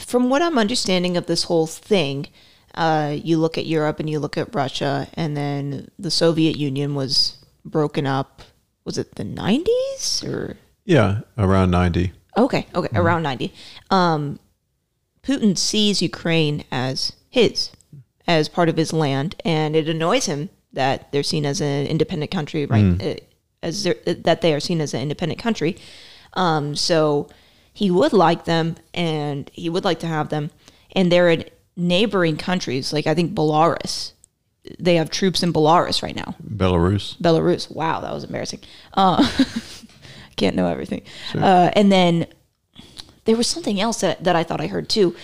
from 0.06 0.30
what 0.30 0.42
I'm 0.42 0.58
understanding 0.58 1.16
of 1.16 1.28
this 1.28 1.44
whole 1.44 1.68
thing, 1.68 2.28
uh, 2.76 3.16
you 3.24 3.38
look 3.38 3.58
at 3.58 3.66
Europe 3.66 4.00
and 4.00 4.10
you 4.10 4.20
look 4.20 4.38
at 4.38 4.54
Russia, 4.54 5.08
and 5.16 5.36
then 5.36 5.90
the 5.98 6.12
Soviet 6.12 6.58
Union 6.58 6.94
was 6.94 7.38
broken 7.66 8.06
up. 8.06 8.42
Was 8.88 8.98
it 8.98 9.16
the 9.16 9.26
90s 9.26 10.24
or? 10.26 10.56
Yeah, 10.86 11.20
around 11.38 11.72
90. 11.72 12.14
Okay, 12.38 12.68
okay, 12.74 12.98
around 12.98 13.22
90. 13.22 13.54
Um, 13.90 14.40
Putin 15.22 15.58
sees 15.58 16.02
Ukraine 16.02 16.64
as 16.72 17.12
his, 17.30 17.72
as 18.28 18.48
part 18.48 18.70
of 18.70 18.78
his 18.78 18.94
land, 18.94 19.36
and 19.44 19.76
it 19.76 19.90
annoys 19.90 20.28
him 20.28 20.50
that 20.72 21.12
they're 21.12 21.22
seen 21.22 21.46
as 21.46 21.60
an 21.60 21.86
independent 21.86 22.32
country, 22.32 22.66
right? 22.66 23.02
Uh, 23.04 23.16
As 23.62 23.84
that 24.06 24.40
they 24.40 24.54
are 24.54 24.62
seen 24.62 24.80
as 24.80 24.94
an 24.94 25.02
independent 25.02 25.42
country. 25.42 25.76
Um, 26.34 26.74
so 26.74 27.28
he 27.74 27.92
would 27.92 28.14
like 28.14 28.46
them, 28.46 28.78
and 28.94 29.52
he 29.54 29.68
would 29.70 29.84
like 29.84 30.00
to 30.00 30.08
have 30.08 30.30
them, 30.30 30.52
and 30.96 31.12
they're 31.12 31.30
in 31.30 31.44
neighboring 31.76 32.38
countries, 32.38 32.94
like 32.94 33.06
I 33.06 33.14
think 33.14 33.34
Belarus. 33.34 34.14
They 34.80 34.96
have 34.96 35.10
troops 35.10 35.44
in 35.44 35.54
Belarus 35.54 36.02
right 36.02 36.16
now. 36.16 36.36
Belarus. 36.44 37.18
Belarus. 37.18 37.74
Wow, 37.74 38.02
that 38.02 38.14
was 38.14 38.24
embarrassing. 38.24 38.62
Uh, 38.94 39.28
can't 40.36 40.56
know 40.56 40.68
everything. 40.68 41.02
Uh, 41.36 41.72
and 41.74 41.92
then 41.92 42.28
there 43.26 43.36
was 43.36 43.48
something 43.48 43.80
else 43.80 44.02
that, 44.02 44.24
that 44.24 44.36
I 44.36 44.44
thought 44.44 44.62
I 44.62 44.68
heard 44.68 44.90
too, 44.90 45.16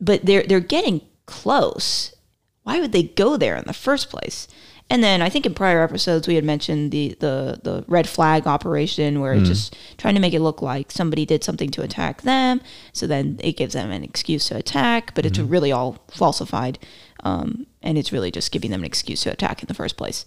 but 0.00 0.24
they're 0.24 0.44
they're 0.44 0.60
getting 0.60 1.02
close. 1.26 2.14
Why 2.62 2.80
would 2.80 2.92
they 2.92 3.02
go 3.02 3.36
there 3.36 3.56
in 3.56 3.64
the 3.66 3.72
first 3.72 4.10
place? 4.10 4.46
And 4.90 5.02
then 5.02 5.22
I 5.22 5.30
think 5.30 5.46
in 5.46 5.54
prior 5.54 5.82
episodes 5.82 6.28
we 6.28 6.34
had 6.34 6.44
mentioned 6.44 6.92
the 6.92 7.16
the 7.18 7.58
the 7.62 7.84
red 7.88 8.06
flag 8.06 8.46
operation 8.46 9.20
where 9.20 9.32
it's 9.32 9.48
just 9.48 9.76
trying 9.96 10.14
to 10.14 10.20
make 10.20 10.34
it 10.34 10.40
look 10.40 10.60
like 10.60 10.90
somebody 10.90 11.24
did 11.24 11.42
something 11.42 11.70
to 11.70 11.82
attack 11.82 12.22
them, 12.22 12.60
so 12.92 13.06
then 13.06 13.40
it 13.42 13.56
gives 13.56 13.72
them 13.72 13.90
an 13.90 14.04
excuse 14.04 14.48
to 14.48 14.56
attack, 14.56 15.14
but 15.14 15.24
it's 15.24 15.38
really 15.38 15.72
all 15.72 16.04
falsified, 16.10 16.78
um, 17.24 17.66
and 17.82 17.98
it's 17.98 18.12
really 18.12 18.30
just 18.30 18.52
giving 18.52 18.70
them 18.70 18.80
an 18.80 18.86
excuse 18.86 19.22
to 19.22 19.30
attack 19.32 19.62
in 19.62 19.66
the 19.66 19.74
first 19.74 19.96
place. 19.96 20.24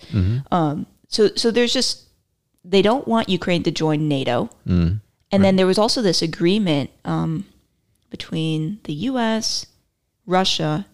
Um, 0.52 0.86
so 1.08 1.30
so 1.36 1.52
there's 1.52 1.74
just 1.74 2.04
they 2.64 2.82
don't 2.82 3.08
want 3.08 3.30
Ukraine 3.30 3.64
to 3.64 3.72
join 3.72 4.08
NATO. 4.08 4.50
And 5.32 5.44
then 5.44 5.56
there 5.56 5.68
was 5.68 5.78
also 5.78 6.02
this 6.02 6.22
agreement 6.22 6.90
um, 7.04 7.46
between 8.10 8.80
the 8.86 8.94
U.S., 9.10 9.66
Russia, 10.26 10.86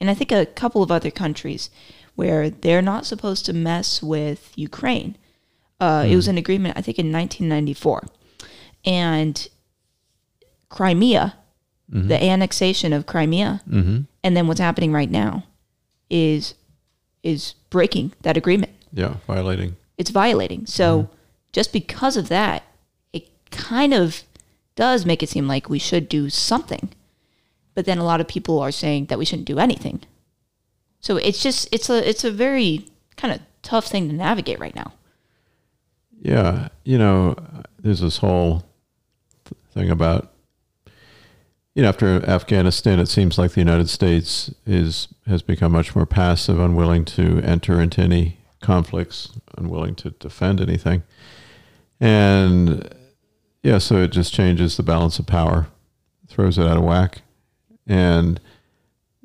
and 0.00 0.08
I 0.10 0.14
think 0.14 0.30
a 0.32 0.46
couple 0.46 0.82
of 0.82 0.90
other 0.90 1.10
countries 1.10 1.70
where 2.14 2.50
they're 2.50 2.82
not 2.82 3.06
supposed 3.06 3.46
to 3.46 3.52
mess 3.52 4.02
with 4.02 4.52
Ukraine. 4.56 5.16
Uh, 5.80 6.04
It 6.06 6.16
was 6.16 6.28
an 6.28 6.36
agreement, 6.38 6.76
I 6.76 6.82
think, 6.82 6.98
in 6.98 7.10
1994. 7.10 8.06
And 8.84 9.48
Crimea, 10.68 11.34
the 12.08 12.22
annexation 12.22 12.92
of 12.92 13.06
Crimea, 13.06 13.62
and 14.24 14.36
then 14.36 14.46
what's 14.46 14.60
happening 14.60 14.92
right 14.92 15.10
now 15.10 15.44
is 16.10 16.54
is 17.22 17.54
breaking 17.70 18.12
that 18.22 18.36
agreement 18.36 18.72
Yeah, 18.92 19.16
violating. 19.26 19.76
it's 19.98 20.10
violating. 20.10 20.66
So 20.66 21.02
mm-hmm. 21.02 21.12
just 21.52 21.72
because 21.72 22.16
of 22.16 22.28
that, 22.28 22.62
it 23.12 23.28
kind 23.50 23.92
of 23.94 24.22
does 24.74 25.04
make 25.04 25.22
it 25.22 25.28
seem 25.28 25.46
like 25.46 25.68
we 25.68 25.78
should 25.78 26.08
do 26.08 26.30
something. 26.30 26.90
But 27.74 27.84
then 27.84 27.98
a 27.98 28.04
lot 28.04 28.20
of 28.20 28.26
people 28.28 28.58
are 28.58 28.72
saying 28.72 29.06
that 29.06 29.18
we 29.18 29.24
shouldn't 29.24 29.46
do 29.46 29.58
anything. 29.58 30.00
So 31.00 31.16
it's 31.16 31.42
just 31.42 31.68
it's 31.72 31.88
a 31.90 32.08
it's 32.08 32.24
a 32.24 32.30
very 32.30 32.86
kind 33.16 33.32
of 33.34 33.40
tough 33.62 33.86
thing 33.86 34.08
to 34.08 34.14
navigate 34.14 34.58
right 34.58 34.74
now. 34.74 34.92
Yeah, 36.22 36.68
you 36.84 36.98
know, 36.98 37.36
there's 37.78 38.00
this 38.00 38.18
whole 38.18 38.64
th- 39.44 39.58
thing 39.72 39.90
about 39.90 40.29
you 41.80 41.84
know 41.84 41.88
after 41.88 42.22
Afghanistan, 42.28 43.00
it 43.00 43.06
seems 43.06 43.38
like 43.38 43.52
the 43.52 43.60
United 43.62 43.88
States 43.88 44.52
is 44.66 45.08
has 45.26 45.40
become 45.40 45.72
much 45.72 45.96
more 45.96 46.04
passive, 46.04 46.60
unwilling 46.60 47.06
to 47.06 47.40
enter 47.40 47.80
into 47.80 48.02
any 48.02 48.36
conflicts, 48.60 49.30
unwilling 49.56 49.94
to 49.94 50.10
defend 50.10 50.60
anything, 50.60 51.04
and 51.98 52.94
yeah, 53.62 53.78
so 53.78 53.96
it 53.96 54.08
just 54.08 54.34
changes 54.34 54.76
the 54.76 54.82
balance 54.82 55.18
of 55.18 55.26
power, 55.26 55.68
throws 56.28 56.58
it 56.58 56.66
out 56.66 56.76
of 56.76 56.84
whack, 56.84 57.22
and 57.86 58.42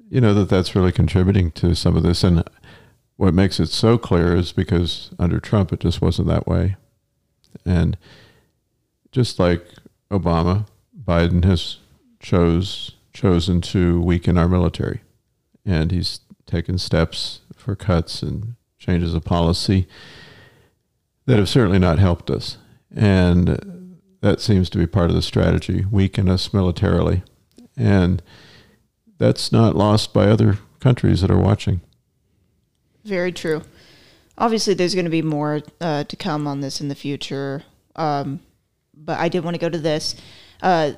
you 0.09 0.21
know 0.21 0.33
that 0.33 0.47
that's 0.47 0.77
really 0.77 0.93
contributing 0.93 1.51
to 1.51 1.75
some 1.75 1.97
of 1.97 2.03
this. 2.03 2.23
And 2.23 2.41
what 3.17 3.33
makes 3.33 3.59
it 3.59 3.67
so 3.67 3.97
clear 3.97 4.33
is 4.33 4.53
because 4.53 5.09
under 5.19 5.41
Trump 5.41 5.73
it 5.73 5.81
just 5.81 6.01
wasn't 6.01 6.29
that 6.29 6.47
way. 6.47 6.77
And 7.65 7.97
just 9.11 9.39
like 9.39 9.67
Obama, 10.09 10.67
Biden 11.05 11.43
has 11.43 11.79
chose 12.25 12.93
chosen 13.13 13.61
to 13.61 14.01
weaken 14.01 14.35
our 14.35 14.47
military. 14.47 15.01
And 15.63 15.91
he's 15.91 16.21
taken 16.47 16.79
steps 16.79 17.41
for 17.55 17.75
cuts 17.75 18.23
and 18.23 18.55
changes 18.79 19.13
of 19.13 19.23
policy 19.23 19.87
that 21.27 21.37
have 21.37 21.47
certainly 21.47 21.77
not 21.77 21.99
helped 21.99 22.31
us. 22.31 22.57
And 22.93 23.99
that 24.21 24.41
seems 24.41 24.71
to 24.71 24.79
be 24.79 24.87
part 24.87 25.11
of 25.11 25.15
the 25.15 25.21
strategy, 25.21 25.85
weaken 25.91 26.27
us 26.27 26.51
militarily. 26.51 27.21
And 27.77 28.23
that's 29.19 29.51
not 29.51 29.75
lost 29.75 30.11
by 30.11 30.25
other 30.25 30.57
countries 30.79 31.21
that 31.21 31.29
are 31.29 31.39
watching. 31.39 31.81
Very 33.03 33.31
true. 33.31 33.61
Obviously, 34.37 34.73
there's 34.73 34.95
going 34.95 35.05
to 35.05 35.11
be 35.11 35.21
more 35.21 35.61
uh, 35.79 36.03
to 36.05 36.15
come 36.15 36.47
on 36.47 36.61
this 36.61 36.81
in 36.81 36.87
the 36.87 36.95
future. 36.95 37.63
Um, 37.95 38.39
but 38.95 39.19
I 39.19 39.29
did 39.29 39.43
want 39.43 39.53
to 39.53 39.61
go 39.61 39.69
to 39.69 39.77
this. 39.77 40.15
Uh, 40.61 40.93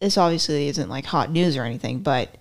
this 0.00 0.18
obviously 0.18 0.68
isn't 0.68 0.88
like 0.88 1.06
hot 1.06 1.30
news 1.30 1.56
or 1.56 1.64
anything, 1.64 2.00
but 2.00 2.36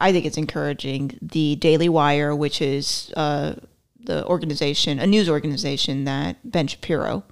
I 0.00 0.12
think 0.12 0.24
it's 0.24 0.36
encouraging. 0.36 1.18
The 1.20 1.56
Daily 1.56 1.88
Wire, 1.88 2.34
which 2.34 2.62
is 2.62 3.12
uh, 3.16 3.54
the 3.98 4.24
organization, 4.26 4.98
a 4.98 5.06
news 5.06 5.28
organization 5.28 6.04
that 6.04 6.36
Ben 6.50 6.66
Shapiro 6.66 7.24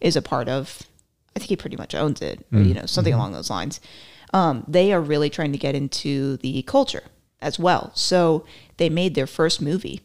is 0.00 0.16
a 0.16 0.22
part 0.22 0.48
of, 0.48 0.82
I 1.34 1.38
think 1.38 1.48
he 1.48 1.56
pretty 1.56 1.76
much 1.76 1.94
owns 1.94 2.20
it, 2.20 2.46
or, 2.52 2.60
you 2.60 2.74
know, 2.74 2.86
something 2.86 3.14
along 3.14 3.32
those 3.32 3.50
lines. 3.50 3.80
Um, 4.34 4.64
they 4.68 4.92
are 4.92 5.00
really 5.00 5.30
trying 5.30 5.52
to 5.52 5.58
get 5.58 5.74
into 5.74 6.36
the 6.38 6.62
culture 6.62 7.04
as 7.40 7.58
well. 7.58 7.92
So 7.94 8.44
they 8.76 8.90
made 8.90 9.14
their 9.14 9.26
first 9.26 9.62
movie 9.62 10.02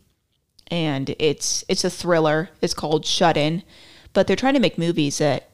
and 0.67 1.15
it's 1.19 1.63
it's 1.67 1.83
a 1.83 1.89
thriller. 1.89 2.49
It's 2.61 2.73
called 2.73 3.05
Shut 3.05 3.37
In, 3.37 3.63
but 4.13 4.27
they're 4.27 4.35
trying 4.35 4.53
to 4.53 4.59
make 4.59 4.77
movies 4.77 5.17
that 5.17 5.49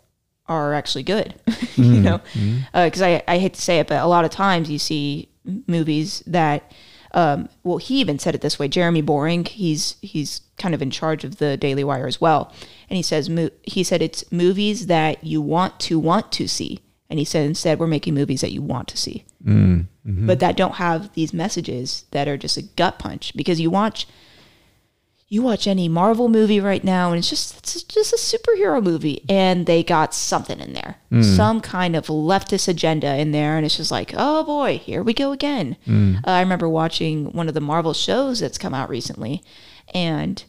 are 0.50 0.74
actually 0.74 1.03
good. 1.03 1.36
you 1.48 1.53
mm-hmm. 1.53 2.01
know, 2.01 2.18
mm-hmm. 2.34 2.58
uh, 2.74 2.86
because 2.86 3.01
I 3.01 3.24
I 3.27 3.38
hate 3.38 3.53
to 3.53 3.62
say 3.62 3.79
it, 3.79 3.88
but 3.88 4.03
a 4.03 4.08
lot 4.08 4.25
of 4.25 4.32
times 4.32 4.70
you 4.70 4.79
see 4.79 5.29
movies 5.68 6.22
that. 6.27 6.72
Um, 7.12 7.50
well, 7.63 7.77
he 7.79 8.00
even 8.01 8.20
said 8.20 8.36
it 8.36 8.41
this 8.41 8.60
way. 8.60 8.68
Jeremy 8.68 9.01
Boring, 9.01 9.44
he's 9.44 9.96
he's 10.01 10.41
kind 10.60 10.75
of 10.75 10.82
in 10.82 10.91
charge 10.91 11.24
of 11.24 11.38
the 11.38 11.58
Daily 11.58 11.84
Wire 11.84 12.06
as 12.06 12.22
well, 12.22 12.53
and 12.88 12.98
he 12.98 13.01
says 13.01 13.27
mo- 13.29 13.50
he 13.63 13.84
said 13.84 14.03
it's 14.03 14.32
movies 14.32 14.86
that 14.86 15.24
you 15.24 15.41
want 15.41 15.79
to 15.82 15.98
want 15.98 16.32
to 16.34 16.48
see, 16.48 16.82
and 17.10 17.18
he 17.18 17.25
said 17.25 17.48
instead 17.48 17.79
we're 17.79 17.88
making 17.88 18.13
movies 18.13 18.41
that 18.41 18.51
you 18.51 18.62
want 18.62 18.88
to 18.89 18.98
see, 18.98 19.25
mm-hmm. 19.44 20.27
but 20.27 20.39
that 20.39 20.56
don't 20.56 20.75
have 20.75 21.12
these 21.13 21.34
messages 21.34 22.06
that 22.12 22.27
are 22.27 22.38
just 22.38 22.58
a 22.58 22.62
gut 22.62 23.00
punch 23.00 23.36
because 23.36 23.60
you 23.60 23.72
watch 23.72 24.06
you 25.31 25.43
watch 25.43 25.67
any 25.67 25.88
Marvel 25.88 26.27
movie 26.27 26.59
right 26.59 26.83
now, 26.83 27.09
and 27.12 27.19
it's 27.19 27.29
just 27.29 27.57
it's 27.59 27.83
just 27.83 28.13
a 28.13 28.17
superhero 28.17 28.81
movie, 28.83 29.24
and 29.29 29.65
they 29.67 29.83
got 29.83 30.13
something 30.15 30.59
in 30.59 30.74
there, 30.74 30.98
some 31.38 31.62
kind 31.62 31.95
of 31.95 32.07
leftist 32.07 32.67
agenda 32.67 33.15
in 33.17 33.31
there, 33.31 33.55
and 33.55 33.65
it's 33.65 33.77
just 33.77 33.91
like, 33.91 34.12
oh 34.17 34.43
boy, 34.43 34.79
here 34.79 35.03
we 35.03 35.13
go 35.13 35.31
again. 35.31 35.77
Uh, 36.25 36.31
I 36.31 36.39
remember 36.41 36.67
watching 36.67 37.31
one 37.31 37.48
of 37.48 37.53
the 37.53 37.62
Marvel 37.62 37.93
shows 37.93 38.39
that's 38.39 38.57
come 38.57 38.74
out 38.74 38.89
recently, 38.89 39.43
and 39.93 40.43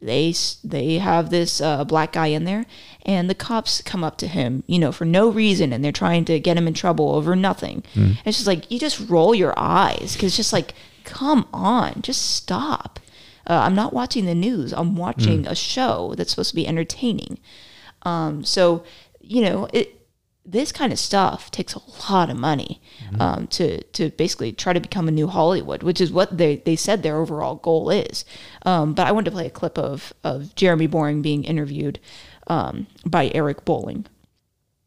they 0.00 0.34
they 0.64 0.94
have 0.98 1.30
this 1.30 1.60
uh, 1.60 1.84
black 1.84 2.12
guy 2.12 2.28
in 2.28 2.44
there, 2.44 2.64
and 3.04 3.28
the 3.28 3.34
cops 3.34 3.82
come 3.82 4.02
up 4.04 4.16
to 4.18 4.26
him, 4.28 4.62
you 4.66 4.78
know, 4.78 4.92
for 4.92 5.04
no 5.04 5.28
reason, 5.28 5.72
and 5.72 5.84
they're 5.84 5.92
trying 5.92 6.24
to 6.26 6.40
get 6.40 6.56
him 6.56 6.66
in 6.68 6.74
trouble 6.74 7.14
over 7.14 7.34
nothing. 7.36 7.82
And 7.94 8.16
It's 8.24 8.38
just 8.38 8.46
like 8.46 8.70
you 8.70 8.78
just 8.78 9.08
roll 9.10 9.34
your 9.34 9.54
eyes 9.58 10.12
because 10.14 10.28
it's 10.28 10.36
just 10.36 10.52
like, 10.52 10.72
come 11.04 11.46
on, 11.52 12.02
just 12.02 12.34
stop. 12.34 12.98
Uh, 13.46 13.60
I'm 13.64 13.74
not 13.74 13.92
watching 13.92 14.26
the 14.26 14.34
news. 14.34 14.72
I'm 14.72 14.96
watching 14.96 15.46
a 15.46 15.54
show 15.54 16.14
that's 16.16 16.30
supposed 16.30 16.50
to 16.50 16.56
be 16.56 16.66
entertaining. 16.66 17.38
Um, 18.02 18.44
so, 18.44 18.84
you 19.20 19.42
know, 19.42 19.68
it 19.72 19.92
this 20.48 20.70
kind 20.70 20.92
of 20.92 20.98
stuff 20.98 21.50
takes 21.50 21.74
a 21.74 21.80
lot 22.12 22.30
of 22.30 22.36
money 22.36 22.80
um, 23.18 23.48
to 23.48 23.82
to 23.82 24.10
basically 24.10 24.52
try 24.52 24.72
to 24.72 24.80
become 24.80 25.08
a 25.08 25.10
new 25.10 25.26
Hollywood, 25.26 25.82
which 25.82 26.00
is 26.00 26.12
what 26.12 26.38
they, 26.38 26.56
they 26.56 26.76
said 26.76 27.02
their 27.02 27.16
overall 27.16 27.56
goal 27.56 27.90
is. 27.90 28.24
Um, 28.62 28.94
but 28.94 29.06
I 29.08 29.12
wanted 29.12 29.26
to 29.26 29.30
play 29.32 29.46
a 29.46 29.50
clip 29.50 29.76
of 29.78 30.12
of 30.22 30.54
Jeremy 30.54 30.86
Boring 30.86 31.20
being 31.22 31.44
interviewed 31.44 31.98
um, 32.46 32.86
by 33.04 33.30
Eric 33.34 33.64
Bowling. 33.64 34.06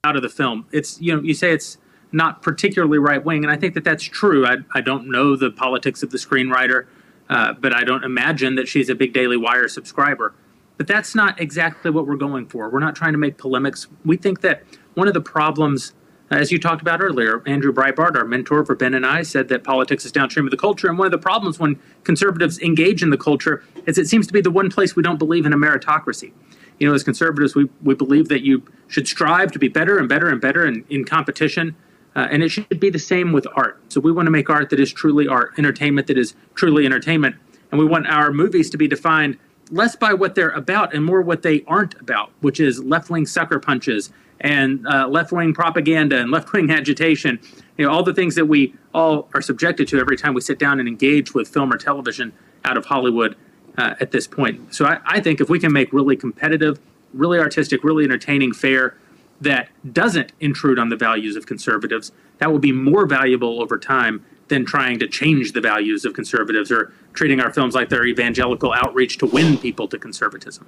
out 0.03 0.15
of 0.15 0.21
the 0.21 0.29
film. 0.29 0.65
It's 0.71 0.99
you 1.01 1.15
know 1.15 1.21
you 1.21 1.33
say 1.33 1.51
it's 1.51 1.77
not 2.11 2.41
particularly 2.41 2.97
right 2.97 3.23
wing, 3.23 3.43
and 3.43 3.51
I 3.51 3.57
think 3.57 3.73
that 3.73 3.83
that's 3.83 4.03
true. 4.03 4.45
I 4.45 4.57
I 4.73 4.81
don't 4.81 5.11
know 5.11 5.35
the 5.35 5.51
politics 5.51 6.03
of 6.03 6.11
the 6.11 6.17
screenwriter, 6.17 6.87
uh, 7.29 7.53
but 7.53 7.73
I 7.73 7.83
don't 7.83 8.03
imagine 8.03 8.55
that 8.55 8.67
she's 8.67 8.89
a 8.89 8.95
big 8.95 9.13
Daily 9.13 9.37
Wire 9.37 9.67
subscriber. 9.67 10.33
But 10.77 10.87
that's 10.87 11.13
not 11.13 11.39
exactly 11.41 11.91
what 11.91 12.07
we're 12.07 12.15
going 12.15 12.47
for. 12.47 12.69
We're 12.69 12.79
not 12.79 12.95
trying 12.95 13.11
to 13.11 13.17
make 13.17 13.37
polemics. 13.37 13.87
We 14.05 14.15
think 14.15 14.41
that 14.41 14.63
one 14.93 15.09
of 15.09 15.13
the 15.13 15.21
problems, 15.21 15.93
as 16.31 16.53
you 16.53 16.59
talked 16.59 16.81
about 16.81 17.01
earlier, 17.01 17.43
Andrew 17.45 17.73
Breitbart, 17.73 18.15
our 18.15 18.23
mentor 18.23 18.65
for 18.65 18.75
Ben 18.75 18.93
and 18.93 19.05
I, 19.05 19.23
said 19.23 19.49
that 19.49 19.65
politics 19.65 20.05
is 20.05 20.13
downstream 20.13 20.45
of 20.45 20.51
the 20.51 20.57
culture. 20.57 20.87
And 20.87 20.97
one 20.97 21.05
of 21.05 21.11
the 21.11 21.17
problems 21.17 21.59
when 21.59 21.77
conservatives 22.05 22.59
engage 22.59 23.03
in 23.03 23.09
the 23.09 23.17
culture 23.17 23.63
is 23.87 23.97
it 23.97 24.07
seems 24.07 24.25
to 24.27 24.33
be 24.33 24.39
the 24.39 24.51
one 24.51 24.69
place 24.69 24.95
we 24.95 25.03
don't 25.03 25.19
believe 25.19 25.45
in 25.45 25.51
a 25.51 25.57
meritocracy 25.57 26.31
you 26.79 26.87
know, 26.87 26.93
as 26.95 27.03
conservatives, 27.03 27.55
we, 27.55 27.69
we 27.83 27.93
believe 27.93 28.29
that 28.29 28.41
you 28.41 28.63
should 28.87 29.07
strive 29.07 29.51
to 29.51 29.59
be 29.59 29.67
better 29.67 29.99
and 29.99 30.09
better 30.09 30.29
and 30.29 30.41
better 30.41 30.65
in 30.65 31.05
competition. 31.05 31.75
Uh, 32.19 32.27
and 32.31 32.43
it 32.43 32.49
should 32.49 32.81
be 32.81 32.89
the 32.89 32.99
same 32.99 33.31
with 33.31 33.47
art. 33.55 33.79
So 33.87 34.01
we 34.01 34.11
want 34.11 34.25
to 34.25 34.29
make 34.29 34.49
art 34.49 34.71
that 34.71 34.79
is 34.79 34.91
truly 34.91 35.25
art, 35.25 35.53
entertainment 35.57 36.07
that 36.07 36.17
is 36.17 36.35
truly 36.53 36.85
entertainment. 36.85 37.37
And 37.71 37.79
we 37.79 37.85
want 37.85 38.07
our 38.07 38.33
movies 38.33 38.69
to 38.71 38.77
be 38.77 38.89
defined 38.89 39.37
less 39.71 39.95
by 39.95 40.13
what 40.13 40.35
they're 40.35 40.49
about 40.49 40.93
and 40.93 41.05
more 41.05 41.21
what 41.21 41.43
they 41.43 41.63
aren't 41.65 41.93
about, 41.93 42.31
which 42.41 42.59
is 42.59 42.83
left 42.83 43.09
wing 43.09 43.25
sucker 43.25 43.57
punches 43.57 44.11
and 44.41 44.85
uh, 44.85 45.07
left 45.07 45.31
wing 45.31 45.53
propaganda 45.53 46.19
and 46.19 46.29
left 46.29 46.51
wing 46.51 46.69
agitation. 46.79 47.39
You 47.77 47.85
know, 47.85 47.91
all 47.93 48.03
the 48.03 48.13
things 48.13 48.35
that 48.35 48.47
we 48.47 48.75
all 48.93 49.29
are 49.33 49.41
subjected 49.41 49.87
to 49.87 49.99
every 49.99 50.17
time 50.17 50.33
we 50.33 50.41
sit 50.41 50.59
down 50.59 50.81
and 50.81 50.89
engage 50.89 51.33
with 51.33 51.47
film 51.47 51.71
or 51.71 51.77
television 51.77 52.33
out 52.65 52.75
of 52.75 52.83
Hollywood 52.83 53.37
uh, 53.77 53.95
at 54.01 54.11
this 54.11 54.27
point. 54.27 54.75
So 54.75 54.83
I, 54.83 54.99
I 55.05 55.21
think 55.21 55.39
if 55.39 55.47
we 55.47 55.57
can 55.57 55.71
make 55.71 55.93
really 55.93 56.17
competitive, 56.17 56.81
really 57.13 57.39
artistic, 57.39 57.81
really 57.81 58.03
entertaining 58.03 58.51
fare 58.51 58.97
that 59.41 59.69
doesn't 59.93 60.31
intrude 60.39 60.79
on 60.79 60.89
the 60.89 60.95
values 60.95 61.35
of 61.35 61.45
conservatives, 61.45 62.11
that 62.39 62.51
will 62.51 62.59
be 62.59 62.71
more 62.71 63.05
valuable 63.05 63.61
over 63.61 63.77
time 63.77 64.25
than 64.49 64.65
trying 64.65 64.99
to 64.99 65.07
change 65.07 65.53
the 65.53 65.61
values 65.61 66.05
of 66.05 66.13
conservatives 66.13 66.71
or 66.71 66.91
treating 67.13 67.39
our 67.39 67.53
films 67.53 67.75
like 67.75 67.89
they're 67.89 68.05
evangelical 68.05 68.73
outreach 68.73 69.17
to 69.19 69.25
win 69.25 69.57
people 69.57 69.87
to 69.87 69.97
conservatism. 69.97 70.65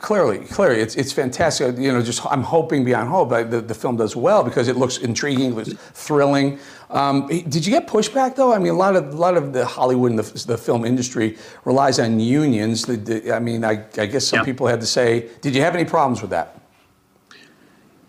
Clearly, 0.00 0.38
clearly, 0.38 0.80
it's, 0.80 0.94
it's 0.94 1.12
fantastic. 1.12 1.76
You 1.76 1.92
know, 1.92 2.00
just 2.00 2.24
I'm 2.26 2.42
hoping 2.42 2.84
beyond 2.84 3.08
hope 3.08 3.30
that 3.30 3.50
the, 3.50 3.60
the 3.60 3.74
film 3.74 3.96
does 3.96 4.16
well 4.16 4.42
because 4.42 4.68
it 4.68 4.76
looks 4.76 4.98
intriguing, 4.98 5.50
it 5.50 5.54
looks 5.54 5.72
thrilling. 5.72 6.58
Um, 6.90 7.26
did 7.26 7.66
you 7.66 7.72
get 7.72 7.86
pushback 7.86 8.36
though? 8.36 8.54
I 8.54 8.58
mean, 8.58 8.72
a 8.72 8.76
lot 8.76 8.96
of 8.96 9.12
a 9.12 9.16
lot 9.16 9.36
of 9.36 9.52
the 9.52 9.66
Hollywood 9.66 10.10
and 10.12 10.18
the, 10.18 10.46
the 10.46 10.56
film 10.56 10.84
industry 10.84 11.36
relies 11.64 11.98
on 11.98 12.20
unions. 12.20 12.86
The, 12.86 12.96
the, 12.96 13.32
I 13.32 13.40
mean, 13.40 13.64
I, 13.64 13.84
I 13.98 14.06
guess 14.06 14.26
some 14.26 14.38
yeah. 14.38 14.44
people 14.44 14.66
had 14.68 14.80
to 14.80 14.86
say, 14.86 15.28
did 15.40 15.54
you 15.54 15.60
have 15.62 15.74
any 15.74 15.84
problems 15.84 16.22
with 16.22 16.30
that? 16.30 16.60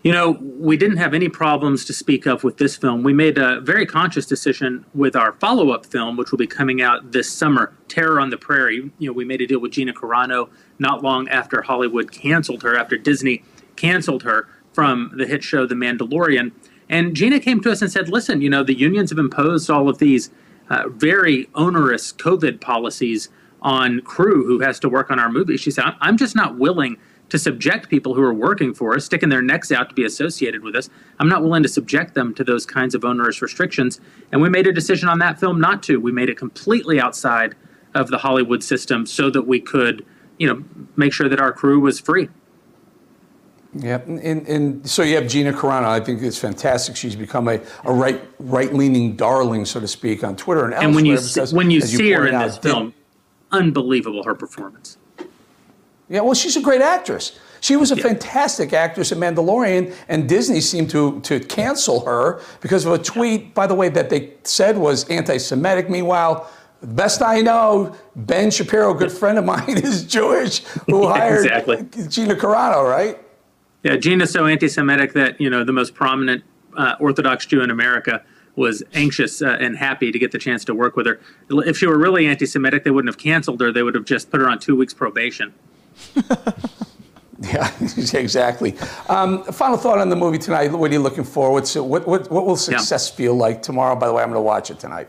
You 0.06 0.12
know, 0.12 0.38
we 0.40 0.76
didn't 0.76 0.98
have 0.98 1.14
any 1.14 1.28
problems 1.28 1.84
to 1.86 1.92
speak 1.92 2.26
of 2.26 2.44
with 2.44 2.58
this 2.58 2.76
film. 2.76 3.02
We 3.02 3.12
made 3.12 3.38
a 3.38 3.60
very 3.60 3.84
conscious 3.84 4.24
decision 4.24 4.86
with 4.94 5.16
our 5.16 5.32
follow 5.32 5.72
up 5.72 5.84
film, 5.84 6.16
which 6.16 6.30
will 6.30 6.38
be 6.38 6.46
coming 6.46 6.80
out 6.80 7.10
this 7.10 7.28
summer 7.28 7.74
Terror 7.88 8.20
on 8.20 8.30
the 8.30 8.36
Prairie. 8.36 8.92
You 8.98 9.08
know, 9.08 9.12
we 9.12 9.24
made 9.24 9.40
a 9.40 9.48
deal 9.48 9.58
with 9.58 9.72
Gina 9.72 9.92
Carano 9.92 10.48
not 10.78 11.02
long 11.02 11.28
after 11.28 11.60
Hollywood 11.60 12.12
canceled 12.12 12.62
her, 12.62 12.78
after 12.78 12.96
Disney 12.96 13.42
canceled 13.74 14.22
her 14.22 14.46
from 14.72 15.10
the 15.16 15.26
hit 15.26 15.42
show 15.42 15.66
The 15.66 15.74
Mandalorian. 15.74 16.52
And 16.88 17.16
Gina 17.16 17.40
came 17.40 17.60
to 17.62 17.72
us 17.72 17.82
and 17.82 17.90
said, 17.90 18.08
listen, 18.08 18.40
you 18.40 18.48
know, 18.48 18.62
the 18.62 18.78
unions 18.78 19.10
have 19.10 19.18
imposed 19.18 19.68
all 19.68 19.88
of 19.88 19.98
these 19.98 20.30
uh, 20.70 20.88
very 20.88 21.48
onerous 21.56 22.12
COVID 22.12 22.60
policies 22.60 23.28
on 23.60 24.02
crew 24.02 24.46
who 24.46 24.60
has 24.60 24.78
to 24.78 24.88
work 24.88 25.10
on 25.10 25.18
our 25.18 25.32
movie. 25.32 25.56
She 25.56 25.72
said, 25.72 25.96
I'm 26.00 26.16
just 26.16 26.36
not 26.36 26.56
willing 26.56 26.96
to 27.28 27.38
subject 27.38 27.88
people 27.88 28.14
who 28.14 28.22
are 28.22 28.34
working 28.34 28.72
for 28.72 28.94
us, 28.94 29.04
sticking 29.04 29.28
their 29.28 29.42
necks 29.42 29.72
out 29.72 29.88
to 29.88 29.94
be 29.94 30.04
associated 30.04 30.62
with 30.62 30.76
us. 30.76 30.88
I'm 31.18 31.28
not 31.28 31.42
willing 31.42 31.62
to 31.62 31.68
subject 31.68 32.14
them 32.14 32.34
to 32.34 32.44
those 32.44 32.64
kinds 32.66 32.94
of 32.94 33.04
onerous 33.04 33.42
restrictions. 33.42 34.00
And 34.30 34.40
we 34.40 34.48
made 34.48 34.66
a 34.66 34.72
decision 34.72 35.08
on 35.08 35.18
that 35.18 35.40
film 35.40 35.60
not 35.60 35.82
to. 35.84 36.00
We 36.00 36.12
made 36.12 36.28
it 36.28 36.36
completely 36.36 37.00
outside 37.00 37.56
of 37.94 38.08
the 38.08 38.18
Hollywood 38.18 38.62
system 38.62 39.06
so 39.06 39.30
that 39.30 39.42
we 39.42 39.60
could, 39.60 40.04
you 40.38 40.46
know, 40.46 40.64
make 40.96 41.12
sure 41.12 41.28
that 41.28 41.40
our 41.40 41.52
crew 41.52 41.80
was 41.80 41.98
free. 41.98 42.28
Yeah, 43.78 44.00
and, 44.06 44.46
and 44.48 44.88
so 44.88 45.02
you 45.02 45.16
have 45.16 45.28
Gina 45.28 45.52
Carano. 45.52 45.86
I 45.86 46.00
think 46.00 46.22
it's 46.22 46.38
fantastic. 46.38 46.96
She's 46.96 47.16
become 47.16 47.46
a, 47.48 47.60
a 47.84 47.92
right 47.92 48.22
right 48.38 48.72
leaning 48.72 49.16
darling, 49.16 49.66
so 49.66 49.80
to 49.80 49.88
speak, 49.88 50.24
on 50.24 50.34
Twitter 50.34 50.64
and, 50.64 50.74
and 50.74 50.94
when 50.94 51.04
you 51.04 51.18
see, 51.18 51.54
when 51.54 51.70
you 51.70 51.82
see 51.82 52.10
her 52.12 52.26
in 52.26 52.38
this 52.38 52.56
film, 52.56 52.94
unbelievable 53.52 54.22
her 54.22 54.34
performance. 54.34 54.96
Yeah, 56.08 56.20
well, 56.20 56.34
she's 56.34 56.56
a 56.56 56.60
great 56.60 56.82
actress. 56.82 57.38
She 57.60 57.74
was 57.74 57.90
a 57.90 57.96
yeah. 57.96 58.04
fantastic 58.04 58.72
actress 58.72 59.10
in 59.10 59.18
Mandalorian, 59.18 59.94
and 60.08 60.28
Disney 60.28 60.60
seemed 60.60 60.90
to, 60.90 61.20
to 61.22 61.40
cancel 61.40 62.04
her 62.04 62.40
because 62.60 62.84
of 62.84 62.92
a 62.92 62.98
tweet, 63.02 63.54
by 63.54 63.66
the 63.66 63.74
way, 63.74 63.88
that 63.88 64.10
they 64.10 64.34
said 64.44 64.78
was 64.78 65.08
anti 65.08 65.38
Semitic. 65.38 65.90
Meanwhile, 65.90 66.48
best 66.82 67.22
I 67.22 67.40
know, 67.40 67.96
Ben 68.14 68.50
Shapiro, 68.50 68.94
a 68.94 68.98
good 68.98 69.10
friend 69.10 69.38
of 69.38 69.44
mine, 69.44 69.64
is 69.78 70.04
Jewish, 70.04 70.60
who 70.86 71.08
hired 71.08 71.44
exactly. 71.44 71.88
Gina 72.08 72.34
Carano, 72.34 72.88
right? 72.88 73.18
Yeah, 73.82 73.96
Gina's 73.96 74.30
so 74.30 74.46
anti 74.46 74.68
Semitic 74.68 75.12
that, 75.14 75.40
you 75.40 75.50
know, 75.50 75.64
the 75.64 75.72
most 75.72 75.94
prominent 75.94 76.44
uh, 76.76 76.94
Orthodox 77.00 77.46
Jew 77.46 77.62
in 77.62 77.70
America 77.70 78.22
was 78.54 78.82
anxious 78.94 79.42
uh, 79.42 79.56
and 79.60 79.76
happy 79.76 80.10
to 80.10 80.18
get 80.18 80.32
the 80.32 80.38
chance 80.38 80.64
to 80.64 80.74
work 80.74 80.96
with 80.96 81.06
her. 81.06 81.20
If 81.50 81.78
she 81.78 81.86
were 81.86 81.98
really 81.98 82.26
anti 82.26 82.46
Semitic, 82.46 82.84
they 82.84 82.90
wouldn't 82.90 83.12
have 83.12 83.18
canceled 83.18 83.60
her, 83.60 83.72
they 83.72 83.82
would 83.82 83.94
have 83.94 84.04
just 84.04 84.30
put 84.30 84.40
her 84.40 84.48
on 84.48 84.58
two 84.58 84.76
weeks 84.76 84.94
probation. 84.94 85.54
yeah, 87.40 87.70
exactly. 87.80 88.76
Um, 89.08 89.44
final 89.44 89.76
thought 89.76 89.98
on 89.98 90.08
the 90.08 90.16
movie 90.16 90.38
tonight. 90.38 90.72
What 90.72 90.90
are 90.90 90.94
you 90.94 91.00
looking 91.00 91.24
for? 91.24 91.52
What's 91.52 91.74
what 91.74 92.06
what 92.06 92.30
what 92.30 92.46
will 92.46 92.56
success 92.56 93.10
yeah. 93.10 93.16
feel 93.16 93.34
like 93.34 93.62
tomorrow? 93.62 93.96
By 93.96 94.06
the 94.06 94.12
way, 94.12 94.22
I'm 94.22 94.28
going 94.28 94.38
to 94.38 94.42
watch 94.42 94.70
it 94.70 94.78
tonight. 94.78 95.08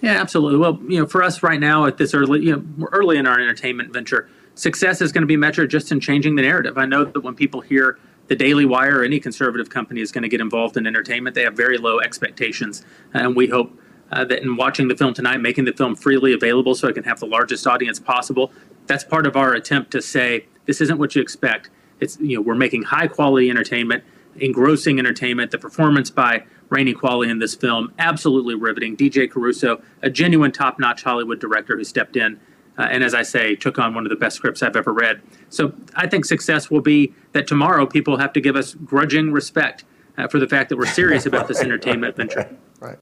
Yeah, 0.00 0.20
absolutely. 0.20 0.58
Well, 0.58 0.78
you 0.88 1.00
know, 1.00 1.06
for 1.06 1.22
us 1.22 1.42
right 1.42 1.58
now 1.58 1.86
at 1.86 1.98
this 1.98 2.14
early, 2.14 2.40
you 2.44 2.56
know, 2.56 2.64
we're 2.78 2.88
early 2.88 3.18
in 3.18 3.26
our 3.26 3.38
entertainment 3.38 3.92
venture. 3.92 4.28
Success 4.54 5.00
is 5.00 5.12
going 5.12 5.22
to 5.22 5.26
be 5.26 5.36
measured 5.36 5.70
just 5.70 5.92
in 5.92 6.00
changing 6.00 6.36
the 6.36 6.42
narrative. 6.42 6.78
I 6.78 6.86
know 6.86 7.04
that 7.04 7.20
when 7.20 7.34
people 7.34 7.60
hear 7.60 7.98
the 8.28 8.36
Daily 8.36 8.64
Wire 8.64 9.00
or 9.00 9.04
any 9.04 9.18
conservative 9.20 9.70
company 9.70 10.00
is 10.00 10.12
going 10.12 10.22
to 10.22 10.28
get 10.28 10.40
involved 10.40 10.76
in 10.76 10.86
entertainment, 10.86 11.34
they 11.34 11.42
have 11.42 11.56
very 11.56 11.78
low 11.78 12.00
expectations, 12.00 12.84
and 13.14 13.34
we 13.34 13.48
hope 13.48 13.72
uh, 14.10 14.24
that 14.24 14.42
in 14.42 14.56
watching 14.56 14.88
the 14.88 14.96
film 14.96 15.14
tonight, 15.14 15.38
making 15.38 15.64
the 15.64 15.72
film 15.72 15.94
freely 15.94 16.32
available 16.32 16.74
so 16.74 16.88
it 16.88 16.94
can 16.94 17.04
have 17.04 17.20
the 17.20 17.26
largest 17.26 17.66
audience 17.66 17.98
possible, 17.98 18.52
that's 18.88 19.04
part 19.04 19.26
of 19.26 19.36
our 19.36 19.52
attempt 19.52 19.92
to 19.92 20.02
say 20.02 20.46
this 20.66 20.80
isn't 20.80 20.98
what 20.98 21.14
you 21.14 21.22
expect. 21.22 21.70
It's 22.00 22.18
you 22.18 22.36
know 22.36 22.40
we're 22.40 22.54
making 22.54 22.84
high 22.84 23.06
quality 23.06 23.50
entertainment, 23.50 24.04
engrossing 24.36 24.98
entertainment. 24.98 25.50
The 25.50 25.58
performance 25.58 26.10
by 26.10 26.44
Rainey 26.70 26.94
Qualley 26.94 27.30
in 27.30 27.38
this 27.38 27.54
film 27.54 27.92
absolutely 27.98 28.54
riveting. 28.54 28.96
DJ 28.96 29.30
Caruso, 29.30 29.82
a 30.02 30.10
genuine 30.10 30.52
top 30.52 30.78
notch 30.78 31.02
Hollywood 31.02 31.38
director 31.38 31.76
who 31.76 31.84
stepped 31.84 32.16
in. 32.16 32.40
Uh, 32.76 32.82
and 32.82 33.02
as 33.02 33.12
I 33.12 33.22
say, 33.22 33.56
took 33.56 33.76
on 33.78 33.92
one 33.92 34.06
of 34.06 34.10
the 34.10 34.16
best 34.16 34.36
scripts 34.36 34.62
I've 34.62 34.76
ever 34.76 34.92
read. 34.92 35.20
So 35.48 35.72
I 35.96 36.06
think 36.06 36.24
success 36.24 36.70
will 36.70 36.80
be 36.80 37.12
that 37.32 37.48
tomorrow 37.48 37.86
people 37.86 38.18
have 38.18 38.32
to 38.34 38.40
give 38.40 38.54
us 38.54 38.74
grudging 38.74 39.32
respect 39.32 39.84
uh, 40.16 40.28
for 40.28 40.38
the 40.38 40.46
fact 40.46 40.68
that 40.68 40.76
we're 40.76 40.86
serious 40.86 41.26
about 41.26 41.48
this 41.48 41.60
entertainment 41.60 42.14
venture. 42.16 42.48
Right. 42.78 42.98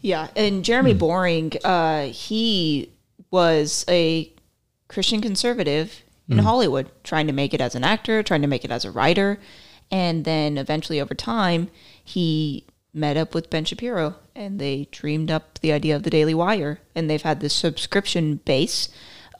Yeah, 0.00 0.28
and 0.34 0.64
Jeremy 0.64 0.94
Boring, 0.94 1.52
uh, 1.62 2.06
he 2.06 2.90
was 3.30 3.84
a 3.86 4.31
Christian 4.92 5.20
conservative 5.20 6.02
in 6.28 6.38
mm. 6.38 6.42
Hollywood, 6.42 6.90
trying 7.02 7.26
to 7.26 7.32
make 7.32 7.52
it 7.52 7.60
as 7.60 7.74
an 7.74 7.84
actor, 7.84 8.22
trying 8.22 8.42
to 8.42 8.48
make 8.48 8.64
it 8.64 8.70
as 8.70 8.84
a 8.84 8.90
writer. 8.90 9.38
And 9.90 10.24
then 10.24 10.56
eventually, 10.56 11.00
over 11.00 11.14
time, 11.14 11.68
he 12.02 12.66
met 12.94 13.16
up 13.16 13.34
with 13.34 13.50
Ben 13.50 13.64
Shapiro 13.64 14.16
and 14.34 14.58
they 14.58 14.88
dreamed 14.90 15.30
up 15.30 15.58
the 15.60 15.72
idea 15.72 15.96
of 15.96 16.02
the 16.02 16.10
Daily 16.10 16.34
Wire. 16.34 16.80
And 16.94 17.08
they've 17.08 17.22
had 17.22 17.40
this 17.40 17.54
subscription 17.54 18.36
base 18.44 18.88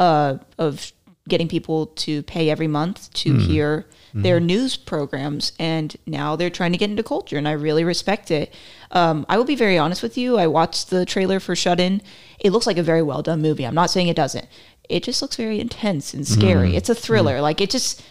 uh, 0.01 0.39
of 0.59 0.93
getting 1.29 1.49
people 1.49 1.87
to 1.87 2.23
pay 2.25 2.51
every 2.51 2.67
month 2.67 3.13
to 3.15 3.35
mm. 3.35 3.41
hear 3.41 3.87
mm. 4.13 4.23
their 4.23 4.41
news 4.41 4.77
programs. 4.77 5.53
And 5.59 5.97
now 6.07 6.35
they're 6.35 6.51
trying 6.51 6.73
to 6.73 6.79
get 6.79 6.91
into 6.91 7.03
culture. 7.03 7.39
And 7.39 7.47
I 7.47 7.53
really 7.53 7.85
respect 7.85 8.31
it. 8.31 8.53
Um, 8.91 9.25
I 9.29 9.39
will 9.39 9.45
be 9.45 9.55
very 9.55 9.79
honest 9.79 10.03
with 10.03 10.19
you. 10.19 10.39
I 10.39 10.47
watched 10.47 10.91
the 10.91 11.07
trailer 11.07 11.39
for 11.41 11.55
Shut 11.55 11.79
In. 11.79 12.03
It 12.41 12.51
looks 12.51 12.67
like 12.67 12.79
a 12.79 12.83
very 12.83 13.03
well 13.03 13.23
done 13.23 13.41
movie. 13.41 13.67
I'm 13.67 13.75
not 13.75 13.91
saying 13.91 14.09
it 14.09 14.17
doesn't 14.17 14.49
it 14.89 15.03
just 15.03 15.23
looks 15.23 15.37
very 15.37 15.61
intense 15.61 16.15
and 16.15 16.27
scary. 16.27 16.73
Mm. 16.73 16.75
It's 16.75 16.89
a 16.89 16.95
thriller. 16.95 17.39
Mm. 17.39 17.43
Like 17.43 17.61
it 17.61 17.71
just 17.71 18.03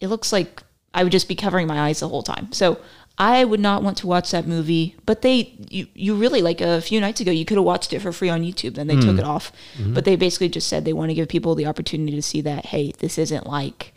it 0.00 0.08
looks 0.08 0.32
like 0.32 0.62
I 0.94 1.02
would 1.02 1.12
just 1.12 1.28
be 1.28 1.34
covering 1.34 1.66
my 1.66 1.80
eyes 1.80 2.00
the 2.00 2.08
whole 2.08 2.22
time. 2.22 2.52
So 2.52 2.80
I 3.18 3.44
would 3.44 3.60
not 3.60 3.82
want 3.82 3.96
to 3.98 4.06
watch 4.06 4.30
that 4.30 4.46
movie. 4.46 4.94
But 5.06 5.22
they 5.22 5.54
you 5.70 5.86
you 5.94 6.14
really 6.14 6.42
like 6.42 6.60
a 6.60 6.80
few 6.80 7.00
nights 7.00 7.20
ago 7.20 7.30
you 7.30 7.44
could 7.44 7.56
have 7.56 7.64
watched 7.64 7.92
it 7.92 8.00
for 8.00 8.12
free 8.12 8.28
on 8.28 8.42
YouTube. 8.42 8.74
Then 8.74 8.86
they 8.86 8.96
mm. 8.96 9.02
took 9.02 9.18
it 9.18 9.24
off. 9.24 9.52
Mm-hmm. 9.76 9.94
But 9.94 10.04
they 10.04 10.16
basically 10.16 10.48
just 10.48 10.68
said 10.68 10.84
they 10.84 10.92
want 10.92 11.10
to 11.10 11.14
give 11.14 11.28
people 11.28 11.54
the 11.54 11.66
opportunity 11.66 12.14
to 12.14 12.22
see 12.22 12.40
that 12.42 12.66
hey, 12.66 12.92
this 12.98 13.18
isn't 13.18 13.46
like 13.46 13.94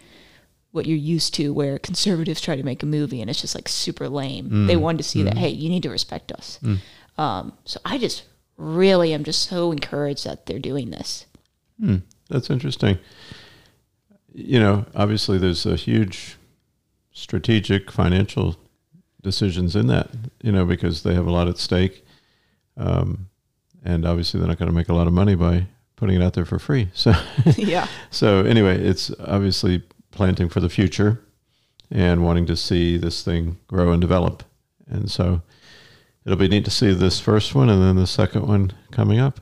what 0.72 0.86
you're 0.86 0.98
used 0.98 1.34
to 1.34 1.54
where 1.54 1.78
conservatives 1.78 2.40
try 2.40 2.56
to 2.56 2.64
make 2.64 2.82
a 2.82 2.86
movie 2.86 3.20
and 3.20 3.30
it's 3.30 3.42
just 3.42 3.56
like 3.56 3.68
super 3.68 4.08
lame. 4.08 4.50
Mm. 4.50 4.68
They 4.68 4.78
wanted 4.78 5.00
to 5.00 5.04
see 5.04 5.24
that 5.24 5.36
mm. 5.36 5.40
hey, 5.40 5.50
you 5.50 5.70
need 5.70 5.84
to 5.84 5.90
respect 5.90 6.32
us. 6.32 6.60
Mm. 6.64 6.78
Um, 7.18 7.54
so 7.66 7.80
I 7.84 7.98
just 7.98 8.24
really 8.58 9.14
am 9.14 9.24
just 9.24 9.50
so 9.50 9.72
encouraged 9.72 10.26
that 10.26 10.46
they're 10.46 10.60
doing 10.60 10.92
this. 10.92 11.26
Hmm. 11.82 11.98
That's 12.30 12.50
interesting. 12.50 13.00
You 14.34 14.60
know, 14.60 14.86
obviously, 14.96 15.38
there's 15.38 15.66
a 15.66 15.76
huge 15.76 16.38
strategic 17.12 17.92
financial 17.92 18.56
decisions 19.22 19.76
in 19.76 19.88
that. 19.88 20.10
You 20.42 20.52
know, 20.52 20.66
because 20.66 21.04
they 21.04 21.16
have 21.16 21.28
a 21.28 21.32
lot 21.32 21.48
at 21.48 21.58
stake, 21.58 22.06
um, 22.78 23.28
and 23.84 24.06
obviously, 24.06 24.40
they're 24.40 24.48
not 24.48 24.60
going 24.60 24.70
to 24.70 24.76
make 24.76 24.90
a 24.90 24.94
lot 24.94 25.08
of 25.08 25.14
money 25.14 25.36
by 25.36 25.68
putting 25.96 26.22
it 26.22 26.24
out 26.24 26.34
there 26.34 26.46
for 26.46 26.60
free. 26.60 26.90
So, 26.94 27.14
yeah. 27.58 27.88
So 28.12 28.44
anyway, 28.46 28.80
it's 28.80 29.12
obviously 29.20 29.84
planting 30.12 30.50
for 30.50 30.60
the 30.60 30.70
future 30.70 31.22
and 31.90 32.24
wanting 32.24 32.46
to 32.46 32.56
see 32.56 32.98
this 32.98 33.24
thing 33.24 33.58
grow 33.68 33.92
and 33.92 34.02
develop. 34.02 34.44
And 34.88 35.10
so 35.10 35.42
it'll 36.26 36.38
be 36.38 36.48
neat 36.48 36.66
to 36.66 36.72
see 36.72 36.94
this 36.94 37.20
first 37.20 37.56
one 37.56 37.70
and 37.70 37.82
then 37.82 37.96
the 37.96 38.08
second 38.08 38.48
one 38.48 38.74
coming 38.92 39.20
up. 39.20 39.40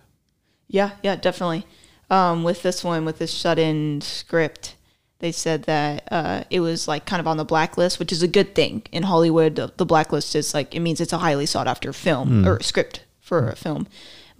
Yeah, 0.67 0.91
yeah, 1.02 1.15
definitely 1.15 1.65
um, 2.09 2.43
with 2.43 2.61
this 2.63 2.83
one, 2.83 3.05
with 3.05 3.19
this 3.19 3.31
shut 3.33 3.59
in 3.59 4.01
script, 4.01 4.75
They 5.19 5.31
said 5.33 5.63
that 5.63 6.07
uh, 6.11 6.43
it 6.49 6.61
was 6.61 6.87
like 6.87 7.05
kind 7.05 7.19
of 7.19 7.27
on 7.27 7.37
the 7.37 7.43
blacklist, 7.45 7.99
which 7.99 8.11
is 8.13 8.23
a 8.23 8.27
good 8.27 8.55
thing 8.55 8.83
in 8.91 9.03
Hollywood. 9.03 9.55
The, 9.55 9.71
the 9.75 9.85
blacklist 9.85 10.33
is 10.35 10.53
like 10.53 10.73
it 10.73 10.79
means 10.79 11.01
it's 11.01 11.13
a 11.13 11.17
highly 11.17 11.45
sought 11.45 11.67
after 11.67 11.91
film 11.93 12.43
Mm. 12.43 12.47
or 12.47 12.63
script 12.63 13.03
for 13.19 13.49
a 13.49 13.55
film. 13.55 13.85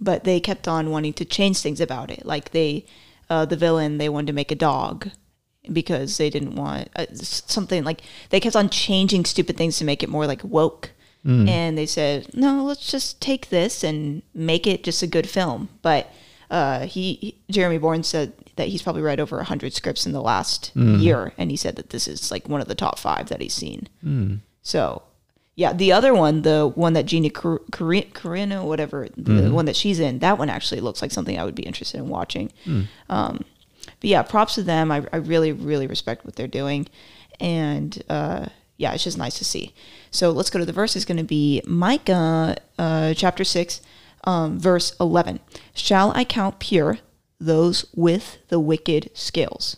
But 0.00 0.24
they 0.24 0.40
kept 0.40 0.66
on 0.66 0.90
wanting 0.90 1.12
to 1.14 1.24
change 1.26 1.58
things 1.60 1.80
about 1.80 2.10
it. 2.10 2.24
Like 2.24 2.50
they, 2.52 2.86
uh, 3.28 3.44
the 3.44 3.56
villain, 3.56 3.98
they 3.98 4.08
wanted 4.08 4.28
to 4.28 4.32
make 4.40 4.50
a 4.50 4.54
dog 4.72 5.10
because 5.70 6.16
they 6.16 6.30
didn't 6.30 6.56
want 6.56 6.88
uh, 6.96 7.04
something 7.14 7.84
like 7.84 8.00
they 8.30 8.40
kept 8.40 8.56
on 8.56 8.70
changing 8.70 9.26
stupid 9.26 9.56
things 9.58 9.76
to 9.78 9.84
make 9.84 10.02
it 10.02 10.08
more 10.08 10.26
like 10.26 10.42
woke. 10.42 10.92
Mm. 11.26 11.46
And 11.46 11.76
they 11.76 11.84
said, 11.86 12.34
no, 12.34 12.64
let's 12.64 12.90
just 12.90 13.20
take 13.20 13.50
this 13.50 13.84
and 13.84 14.22
make 14.32 14.66
it 14.66 14.82
just 14.82 15.02
a 15.02 15.06
good 15.06 15.28
film. 15.28 15.68
But 15.82 16.10
uh, 16.50 16.80
he, 16.86 17.14
he- 17.14 17.36
Jeremy 17.50 17.78
Boring 17.78 18.02
said 18.02 18.32
that 18.56 18.68
he's 18.68 18.82
probably 18.82 19.02
read 19.02 19.20
over 19.20 19.42
hundred 19.42 19.72
scripts 19.72 20.04
in 20.06 20.12
the 20.12 20.20
last 20.22 20.72
Mm. 20.74 21.00
year, 21.00 21.32
and 21.38 21.50
he 21.50 21.56
said 21.56 21.76
that 21.76 21.90
this 21.90 22.06
is 22.08 22.30
like 22.30 22.48
one 22.48 22.60
of 22.60 22.68
the 22.68 22.74
top 22.74 22.98
five 22.98 23.28
that 23.28 23.40
he's 23.40 23.54
seen. 23.54 23.88
Mm. 24.04 24.40
So, 24.62 25.02
yeah, 25.56 25.72
the 25.72 25.92
other 25.92 26.12
one, 26.14 26.42
the 26.42 26.70
one 26.74 26.92
that 26.94 27.06
Gina 27.06 27.30
Car- 27.30 27.60
Car- 27.70 28.02
Carino, 28.12 28.64
whatever, 28.66 29.08
the 29.16 29.32
Mhm. 29.42 29.52
one 29.52 29.64
that 29.66 29.76
she's 29.76 30.00
in, 30.00 30.18
that 30.20 30.38
one 30.38 30.50
actually 30.50 30.80
looks 30.80 31.00
like 31.02 31.10
something 31.12 31.38
I 31.38 31.44
would 31.44 31.54
be 31.54 31.62
interested 31.62 31.98
in 31.98 32.08
watching. 32.08 32.50
Mm. 32.66 32.86
Um, 33.08 33.44
but 34.00 34.08
yeah, 34.10 34.22
props 34.22 34.54
to 34.56 34.62
them. 34.62 34.90
I, 34.90 35.04
I 35.12 35.16
really, 35.16 35.52
really 35.52 35.86
respect 35.86 36.24
what 36.24 36.36
they're 36.36 36.46
doing. 36.48 36.86
And 37.38 38.02
uh, 38.08 38.46
yeah, 38.76 38.92
it's 38.92 39.04
just 39.04 39.18
nice 39.18 39.38
to 39.38 39.44
see. 39.44 39.74
So 40.10 40.30
let's 40.30 40.50
go 40.50 40.58
to 40.58 40.64
the 40.64 40.72
verse. 40.72 40.96
It's 40.96 41.04
going 41.04 41.18
to 41.18 41.24
be 41.24 41.62
Micah 41.66 42.56
uh, 42.78 43.14
chapter 43.14 43.44
6, 43.44 43.80
um, 44.24 44.58
verse 44.58 44.94
11. 45.00 45.40
Shall 45.74 46.12
I 46.14 46.24
count 46.24 46.58
pure 46.58 46.98
those 47.38 47.86
with 47.94 48.38
the 48.48 48.60
wicked 48.60 49.10
scales 49.14 49.76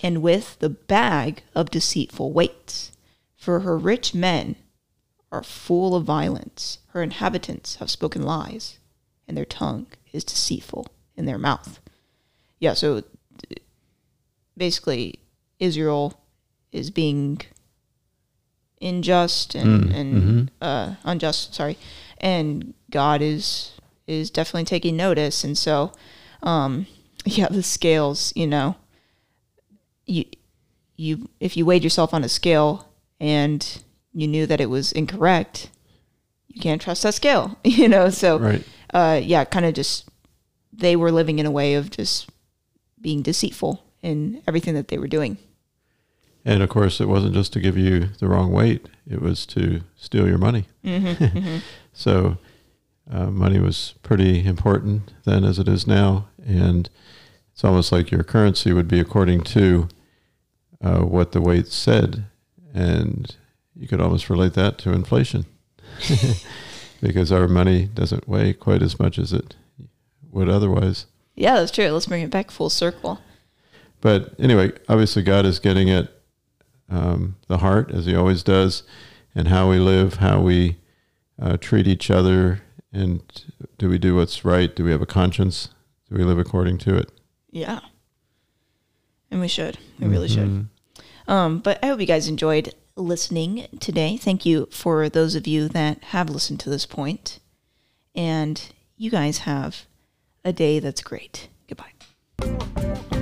and 0.00 0.22
with 0.22 0.58
the 0.58 0.70
bag 0.70 1.42
of 1.54 1.70
deceitful 1.70 2.32
weights? 2.32 2.92
For 3.36 3.60
her 3.60 3.76
rich 3.78 4.14
men 4.14 4.56
are 5.30 5.42
full 5.42 5.94
of 5.94 6.04
violence. 6.04 6.78
Her 6.88 7.02
inhabitants 7.02 7.76
have 7.76 7.90
spoken 7.90 8.22
lies, 8.22 8.78
and 9.26 9.36
their 9.36 9.44
tongue 9.44 9.86
is 10.12 10.24
deceitful 10.24 10.88
in 11.16 11.26
their 11.26 11.38
mouth. 11.38 11.80
Yeah, 12.58 12.74
so 12.74 13.02
basically, 14.56 15.20
Israel 15.60 16.20
is 16.72 16.90
being 16.90 17.40
unjust 18.80 19.54
and, 19.54 19.84
Mm, 19.84 19.94
and 19.94 20.22
mhm. 20.22 20.48
uh, 20.60 20.94
unjust. 21.04 21.54
Sorry, 21.54 21.76
and 22.18 22.74
God 22.90 23.22
is 23.22 23.72
is 24.06 24.30
definitely 24.30 24.64
taking 24.64 24.96
notice, 24.96 25.44
and 25.44 25.56
so 25.56 25.92
um, 26.42 26.86
yeah, 27.24 27.48
the 27.48 27.62
scales. 27.62 28.32
You 28.36 28.46
know, 28.46 28.76
you 30.06 30.24
you 30.96 31.28
if 31.40 31.56
you 31.56 31.64
weighed 31.66 31.84
yourself 31.84 32.12
on 32.14 32.24
a 32.24 32.28
scale 32.28 32.88
and 33.20 33.82
you 34.12 34.26
knew 34.26 34.46
that 34.46 34.60
it 34.60 34.70
was 34.70 34.92
incorrect, 34.92 35.70
you 36.48 36.60
can't 36.60 36.80
trust 36.80 37.02
that 37.02 37.14
scale. 37.14 37.58
You 37.64 37.88
know, 37.88 38.10
so 38.10 38.38
Right. 38.38 38.64
uh, 38.94 39.20
yeah, 39.22 39.44
kind 39.44 39.66
of 39.66 39.74
just 39.74 40.08
they 40.72 40.96
were 40.96 41.12
living 41.12 41.38
in 41.38 41.46
a 41.46 41.50
way 41.50 41.74
of 41.74 41.90
just 41.90 42.30
being 43.00 43.22
deceitful 43.22 43.82
in 44.02 44.42
everything 44.46 44.74
that 44.74 44.88
they 44.88 44.98
were 44.98 45.08
doing. 45.08 45.38
And 46.44 46.62
of 46.62 46.68
course, 46.70 47.00
it 47.00 47.08
wasn't 47.08 47.34
just 47.34 47.52
to 47.54 47.60
give 47.60 47.76
you 47.76 48.08
the 48.20 48.28
wrong 48.28 48.52
weight; 48.52 48.88
it 49.10 49.20
was 49.20 49.44
to 49.46 49.82
steal 49.96 50.26
your 50.28 50.38
money. 50.38 50.64
Mhm, 50.84 51.16
mhm. 51.18 51.62
so, 51.92 52.38
uh, 53.10 53.26
money 53.26 53.58
was 53.58 53.94
pretty 54.02 54.44
important 54.44 55.12
then, 55.24 55.44
as 55.44 55.58
it 55.58 55.68
is 55.68 55.86
now, 55.86 56.28
and 56.44 56.90
it's 57.52 57.64
almost 57.64 57.90
like 57.90 58.10
your 58.10 58.22
currency 58.22 58.72
would 58.72 58.88
be 58.88 59.00
according 59.00 59.42
to 59.42 59.88
uh, 60.82 61.00
what 61.00 61.32
the 61.32 61.40
weight 61.40 61.68
said, 61.68 62.26
and 62.74 63.36
you 63.74 63.88
could 63.88 64.00
almost 64.00 64.28
relate 64.28 64.52
that 64.54 64.78
to 64.78 64.92
inflation, 64.92 65.46
because 67.00 67.32
our 67.32 67.48
money 67.48 67.86
doesn't 67.86 68.28
weigh 68.28 68.52
quite 68.52 68.82
as 68.82 68.98
much 68.98 69.18
as 69.18 69.32
it 69.32 69.56
would 70.30 70.48
otherwise. 70.48 71.06
Yeah, 71.34 71.54
that's 71.54 71.72
true. 71.72 71.88
Let's 71.90 72.06
bring 72.06 72.22
it 72.22 72.30
back 72.30 72.50
full 72.50 72.70
circle. 72.70 73.20
But 74.00 74.34
anyway, 74.38 74.72
obviously, 74.88 75.22
God 75.22 75.46
is 75.46 75.58
getting 75.58 75.90
at 75.90 76.10
um, 76.90 77.36
the 77.48 77.58
heart, 77.58 77.90
as 77.90 78.06
He 78.06 78.14
always 78.14 78.42
does, 78.42 78.82
and 79.34 79.48
how 79.48 79.70
we 79.70 79.78
live, 79.78 80.14
how 80.14 80.40
we 80.40 80.76
uh, 81.40 81.56
treat 81.56 81.86
each 81.86 82.10
other, 82.10 82.62
and 82.92 83.22
do 83.78 83.88
we 83.88 83.98
do 83.98 84.16
what's 84.16 84.44
right? 84.44 84.74
Do 84.74 84.84
we 84.84 84.90
have 84.90 85.02
a 85.02 85.06
conscience? 85.06 85.68
Do 86.08 86.16
we 86.16 86.24
live 86.24 86.38
according 86.38 86.78
to 86.78 86.96
it? 86.96 87.10
Yeah. 87.50 87.80
And 89.30 89.40
we 89.40 89.48
should. 89.48 89.78
We 89.98 90.06
really 90.06 90.28
Mhm. 90.28 90.34
should. 90.34 90.68
Um, 91.28 91.58
but 91.58 91.78
I 91.82 91.88
hope 91.88 92.00
you 92.00 92.06
guys 92.06 92.28
enjoyed 92.28 92.74
listening 92.96 93.66
today. 93.80 94.16
Thank 94.16 94.46
you 94.46 94.68
for 94.70 95.08
those 95.08 95.34
of 95.34 95.46
you 95.46 95.68
that 95.68 96.02
have 96.04 96.30
listened 96.30 96.60
to 96.60 96.70
this 96.70 96.86
point. 96.86 97.38
And 98.14 98.60
you 98.96 99.10
guys 99.10 99.38
have 99.38 99.86
a 100.44 100.52
day 100.52 100.78
that's 100.78 101.02
great. 101.02 101.48
Goodbye. 101.68 103.18